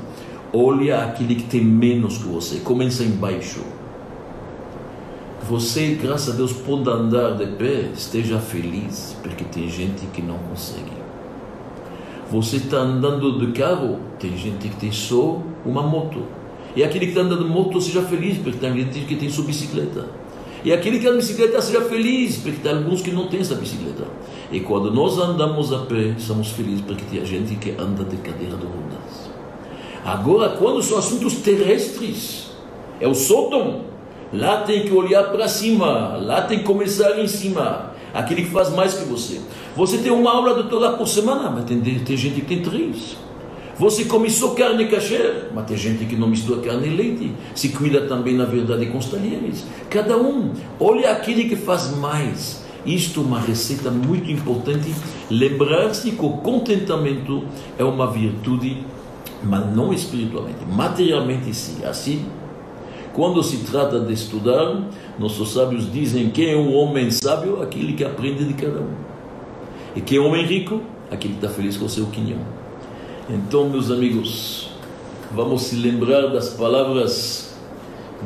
olha 0.52 1.04
aquele 1.04 1.36
que 1.36 1.44
tem 1.44 1.64
menos 1.64 2.18
que 2.18 2.24
você, 2.24 2.58
começa 2.58 3.04
embaixo. 3.04 3.60
Você, 5.48 5.96
graças 6.02 6.34
a 6.34 6.36
Deus, 6.36 6.52
pode 6.52 6.90
andar 6.90 7.36
de 7.36 7.46
pé, 7.46 7.90
esteja 7.94 8.40
feliz, 8.40 9.16
porque 9.22 9.44
tem 9.44 9.68
gente 9.68 10.04
que 10.06 10.20
não 10.20 10.36
consegue. 10.38 10.97
Você 12.30 12.56
está 12.56 12.78
andando 12.78 13.38
de 13.38 13.52
carro, 13.52 13.98
tem 14.18 14.36
gente 14.36 14.68
que 14.68 14.76
tem 14.76 14.92
só 14.92 15.40
uma 15.64 15.82
moto. 15.82 16.22
E 16.76 16.84
aquele 16.84 17.06
que 17.06 17.12
está 17.12 17.22
andando 17.22 17.44
de 17.44 17.50
moto, 17.50 17.80
seja 17.80 18.02
feliz, 18.02 18.36
porque 18.38 18.58
tem 18.58 18.72
gente 18.74 19.00
que 19.06 19.16
tem 19.16 19.30
sua 19.30 19.44
bicicleta. 19.44 20.06
E 20.62 20.72
aquele 20.72 20.98
que 20.98 21.06
anda 21.06 21.18
de 21.18 21.26
bicicleta, 21.26 21.62
seja 21.62 21.80
feliz, 21.82 22.36
porque 22.36 22.58
tem 22.58 22.72
alguns 22.72 23.00
que 23.00 23.10
não 23.10 23.28
têm 23.28 23.40
essa 23.40 23.54
bicicleta. 23.54 24.04
E 24.52 24.60
quando 24.60 24.92
nós 24.92 25.18
andamos 25.18 25.72
a 25.72 25.78
pé, 25.86 26.14
somos 26.18 26.48
felizes, 26.48 26.82
porque 26.82 27.04
tem 27.04 27.24
gente 27.24 27.54
que 27.54 27.70
anda 27.80 28.04
de 28.04 28.16
cadeira 28.16 28.56
de 28.56 28.66
rodas. 28.66 29.30
Agora, 30.04 30.50
quando 30.50 30.82
são 30.82 30.98
assuntos 30.98 31.36
terrestres, 31.36 32.50
é 33.00 33.08
o 33.08 33.14
sótão. 33.14 33.82
Lá 34.32 34.62
tem 34.62 34.82
que 34.82 34.92
olhar 34.92 35.30
para 35.30 35.48
cima, 35.48 36.18
lá 36.18 36.42
tem 36.42 36.58
que 36.58 36.64
começar 36.64 37.18
em 37.18 37.26
cima. 37.26 37.92
Aquele 38.12 38.42
que 38.42 38.50
faz 38.50 38.70
mais 38.70 38.94
que 38.94 39.04
você. 39.04 39.40
Você 39.76 39.98
tem 39.98 40.10
uma 40.10 40.30
aula 40.32 40.62
de 40.62 40.68
Torá 40.68 40.92
por 40.92 41.06
semana, 41.06 41.50
mas 41.50 41.64
tem, 41.64 41.80
tem 41.80 42.16
gente 42.16 42.40
que 42.40 42.46
tem 42.46 42.62
três. 42.62 43.16
Você 43.78 44.06
começou 44.06 44.56
carne 44.56 44.88
kasher, 44.88 45.50
mas 45.54 45.66
tem 45.66 45.76
gente 45.76 46.04
que 46.04 46.16
não 46.16 46.26
mistura 46.26 46.60
carne 46.60 46.88
e 46.88 46.90
leite. 46.90 47.32
Se 47.54 47.68
cuida 47.68 48.02
também, 48.08 48.34
na 48.34 48.44
verdade, 48.44 48.86
com 48.86 48.98
os 48.98 49.06
talheres. 49.06 49.64
Cada 49.88 50.16
um, 50.16 50.52
olha 50.80 51.12
aquele 51.12 51.48
que 51.48 51.54
faz 51.54 51.96
mais. 51.96 52.64
Isto 52.84 53.20
é 53.20 53.22
uma 53.22 53.38
receita 53.38 53.88
muito 53.88 54.32
importante. 54.32 54.92
Lembrar-se 55.30 56.10
que 56.10 56.24
o 56.24 56.30
contentamento 56.38 57.44
é 57.78 57.84
uma 57.84 58.10
virtude, 58.10 58.84
mas 59.44 59.72
não 59.76 59.92
espiritualmente, 59.92 60.58
materialmente 60.68 61.54
sim. 61.54 61.84
Assim, 61.84 62.24
quando 63.12 63.42
se 63.44 63.58
trata 63.58 64.00
de 64.00 64.12
estudar, 64.12 64.82
nossos 65.18 65.52
sábios 65.52 65.90
dizem 65.92 66.30
que 66.30 66.48
é 66.48 66.56
um 66.56 66.74
homem 66.74 67.10
sábio, 67.10 67.60
aquele 67.60 67.92
que 67.92 68.04
aprende 68.04 68.44
de 68.44 68.54
cada 68.54 68.80
um. 68.80 68.92
E 69.96 70.00
que 70.00 70.16
é 70.16 70.20
um 70.20 70.26
homem 70.26 70.44
rico, 70.46 70.80
aquele 71.10 71.34
que 71.34 71.44
está 71.44 71.48
feliz 71.48 71.76
com 71.76 71.86
o 71.86 71.88
seu 71.88 72.06
quinhão. 72.06 72.38
Então, 73.28 73.68
meus 73.68 73.90
amigos, 73.90 74.70
vamos 75.32 75.62
se 75.62 75.76
lembrar 75.76 76.28
das 76.28 76.50
palavras 76.50 77.56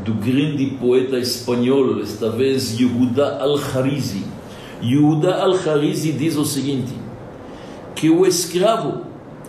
do 0.04 0.12
grande 0.14 0.66
poeta 0.80 1.18
espanhol, 1.18 2.00
esta 2.00 2.28
vez 2.30 2.78
Yehuda 2.78 3.38
al-Kharizi. 3.40 4.24
Yehuda 4.82 5.36
al-Kharizi 5.42 6.12
diz 6.12 6.36
o 6.36 6.44
seguinte: 6.44 6.92
que 7.94 8.10
o 8.10 8.26
escravo 8.26 9.02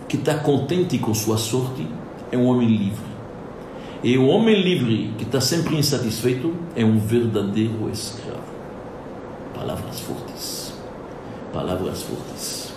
que 0.08 0.16
está 0.16 0.34
contente 0.34 0.96
com 0.98 1.12
sua 1.12 1.36
sorte 1.36 1.86
é 2.30 2.38
um 2.38 2.46
homem 2.46 2.68
livre. 2.68 3.13
E 4.04 4.18
o 4.18 4.26
homem 4.26 4.60
livre 4.60 5.14
que 5.16 5.24
está 5.24 5.40
sempre 5.40 5.78
insatisfeito 5.78 6.52
é 6.76 6.84
um 6.84 6.98
verdadeiro 6.98 7.88
escravo. 7.90 8.44
Palavras 9.54 9.98
fortes. 10.00 10.74
Palavras 11.54 12.02
fortes. 12.02 12.74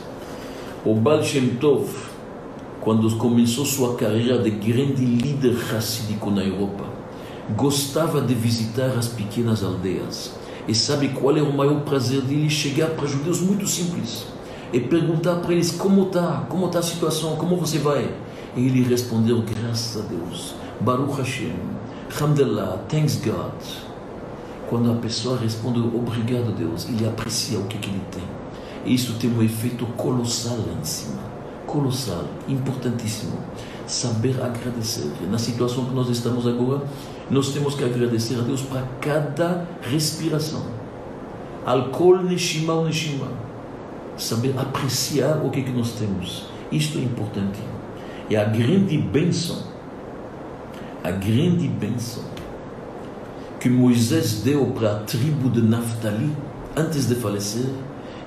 O 0.85 0.95
Baal 0.95 1.21
Shem 1.21 1.55
Tov, 1.55 1.89
quando 2.79 3.13
começou 3.17 3.65
sua 3.65 3.97
carreira 3.97 4.39
de 4.39 4.51
grande 4.51 5.03
líder 5.03 5.53
racídico 5.69 6.31
na 6.31 6.45
Europa, 6.45 6.85
gostava 7.57 8.21
de 8.21 8.33
visitar 8.33 8.91
as 8.97 9.09
pequenas 9.09 9.65
aldeias. 9.65 10.31
E 10.65 10.73
sabe 10.73 11.09
qual 11.09 11.35
é 11.35 11.41
o 11.41 11.51
maior 11.51 11.81
prazer 11.81 12.21
dele? 12.21 12.49
Chegar 12.49 12.91
para 12.91 13.05
judeus 13.05 13.41
muito 13.41 13.67
simples 13.67 14.25
e 14.71 14.79
perguntar 14.79 15.41
para 15.41 15.51
eles 15.51 15.71
como 15.71 16.03
está, 16.03 16.45
como 16.47 16.67
está 16.67 16.79
a 16.79 16.83
situação, 16.83 17.35
como 17.35 17.57
você 17.57 17.79
vai. 17.79 18.09
E 18.55 18.65
ele 18.65 18.81
respondeu, 18.83 19.43
graças 19.43 20.01
a 20.01 20.07
Deus, 20.07 20.55
Baruch 20.81 21.17
Hashem, 21.17 21.55
Alhamdulillah, 22.11 22.85
thanks 22.87 23.17
God. 23.17 23.51
Quando 24.69 24.91
a 24.91 24.95
pessoa 24.95 25.37
responde 25.37 25.79
obrigado 25.79 26.55
Deus, 26.55 26.87
ele 26.87 27.07
aprecia 27.07 27.57
o 27.57 27.63
que, 27.65 27.77
que 27.77 27.89
ele 27.89 28.01
tem. 28.11 28.23
E 28.85 28.93
isso 28.93 29.15
tem 29.15 29.29
um 29.29 29.41
efeito 29.41 29.85
colossal 29.97 30.57
lá 30.57 30.73
em 30.79 30.83
cima. 30.83 31.19
Colossal, 31.65 32.25
importantíssimo. 32.47 33.37
Saber 33.85 34.41
agradecer. 34.41 35.09
Na 35.29 35.37
situação 35.37 35.85
que 35.85 35.93
nós 35.93 36.09
estamos 36.09 36.45
agora, 36.45 36.81
nós 37.29 37.49
temos 37.49 37.75
que 37.75 37.83
agradecer 37.83 38.35
a 38.35 38.41
Deus 38.41 38.61
para 38.61 38.83
cada 39.01 39.67
respiração. 39.81 40.65
Alcool, 41.65 42.23
neshima, 42.23 42.83
neshima. 42.83 43.27
Saber 44.17 44.53
apreciar 44.57 45.45
o 45.45 45.49
que, 45.49 45.61
que 45.61 45.71
nós 45.71 45.91
temos. 45.91 46.45
Isto 46.71 46.97
é 46.97 47.01
importante. 47.01 47.59
E 48.29 48.35
a 48.35 48.43
grande 48.43 48.97
bênção 48.97 49.76
a 51.03 51.11
grande 51.11 51.67
bênção 51.67 52.23
que 53.59 53.69
Moisés 53.69 54.41
deu 54.43 54.65
para 54.67 54.93
a 54.93 54.99
tribo 54.99 55.49
de 55.49 55.61
Naftali 55.61 56.31
antes 56.75 57.07
de 57.07 57.15
falecer, 57.15 57.65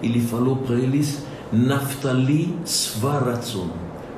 ele 0.03 0.21
falou 0.21 0.57
para 0.57 0.77
eles: 0.77 1.23
Naftali 1.53 2.57
Svaratzon, 2.65 3.69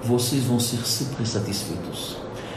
vocês 0.03 0.45
vão 0.45 0.59
ser 0.59 0.87
sempre 0.87 1.27
satisfeitos. 1.27 2.17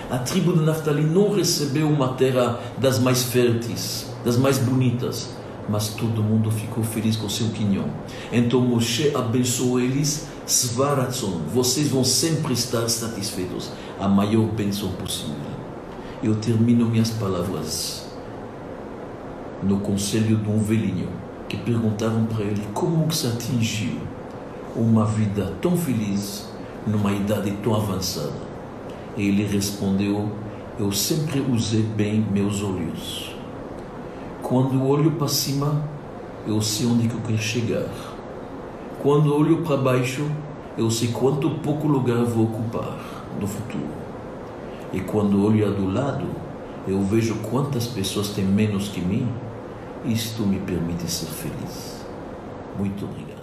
A 0.10 0.20
tribo 0.20 0.54
de 0.54 0.62
Naftali 0.62 1.04
não 1.04 1.34
recebeu 1.34 1.90
uma 1.90 2.10
terra 2.10 2.60
das 2.78 3.00
mais 3.00 3.24
férteis, 3.24 4.08
das 4.24 4.38
mais 4.38 4.58
bonitas, 4.60 5.30
mas 5.68 5.90
todo 5.90 6.24
mundo 6.24 6.52
ficou 6.52 6.84
feliz 6.84 7.16
com 7.16 7.28
seu 7.28 7.48
quinhão. 7.50 7.86
Então 8.32 8.62
Moshe 8.62 9.12
abençoou 9.16 9.80
eles, 9.80 10.28
Svaratzon, 10.46 11.42
vocês 11.54 11.90
vão 11.90 12.04
sempre 12.04 12.54
estar 12.54 12.88
satisfeitos, 12.88 13.72
a 14.00 14.08
maior 14.08 14.46
bênção 14.46 14.90
possível. 14.90 15.45
Eu 16.26 16.34
termino 16.38 16.88
minhas 16.88 17.12
palavras 17.12 18.04
no 19.62 19.78
conselho 19.82 20.38
de 20.38 20.50
um 20.50 20.58
velhinho 20.58 21.08
que 21.48 21.56
perguntaram 21.56 22.26
para 22.26 22.44
ele 22.44 22.64
como 22.74 23.12
se 23.12 23.28
atingiu 23.28 24.00
uma 24.76 25.06
vida 25.06 25.54
tão 25.62 25.78
feliz 25.78 26.50
numa 26.88 27.12
idade 27.12 27.52
tão 27.64 27.76
avançada. 27.76 28.34
E 29.16 29.28
ele 29.28 29.46
respondeu: 29.46 30.32
Eu 30.80 30.92
sempre 30.92 31.40
usei 31.42 31.84
bem 31.84 32.26
meus 32.32 32.64
olhos. 32.64 33.36
Quando 34.42 34.84
olho 34.84 35.12
para 35.12 35.28
cima, 35.28 35.84
eu 36.48 36.60
sei 36.60 36.88
onde 36.88 37.08
eu 37.08 37.22
quero 37.22 37.38
chegar. 37.38 37.88
Quando 39.00 39.32
olho 39.32 39.62
para 39.62 39.78
baixo, 39.78 40.28
eu 40.76 40.90
sei 40.90 41.10
quanto 41.10 41.52
pouco 41.52 41.88
lugar 41.88 42.26
vou 42.26 42.46
ocupar 42.46 42.98
no 43.40 43.46
futuro. 43.46 44.05
E 44.96 45.02
quando 45.02 45.46
olho 45.46 45.70
do 45.74 45.92
lado, 45.92 46.26
eu 46.88 47.02
vejo 47.02 47.36
quantas 47.52 47.86
pessoas 47.86 48.30
têm 48.30 48.46
menos 48.46 48.88
que 48.88 49.02
mim. 49.02 49.28
Isto 50.06 50.44
me 50.44 50.58
permite 50.60 51.12
ser 51.12 51.26
feliz. 51.26 52.06
Muito 52.80 53.04
obrigado. 53.04 53.35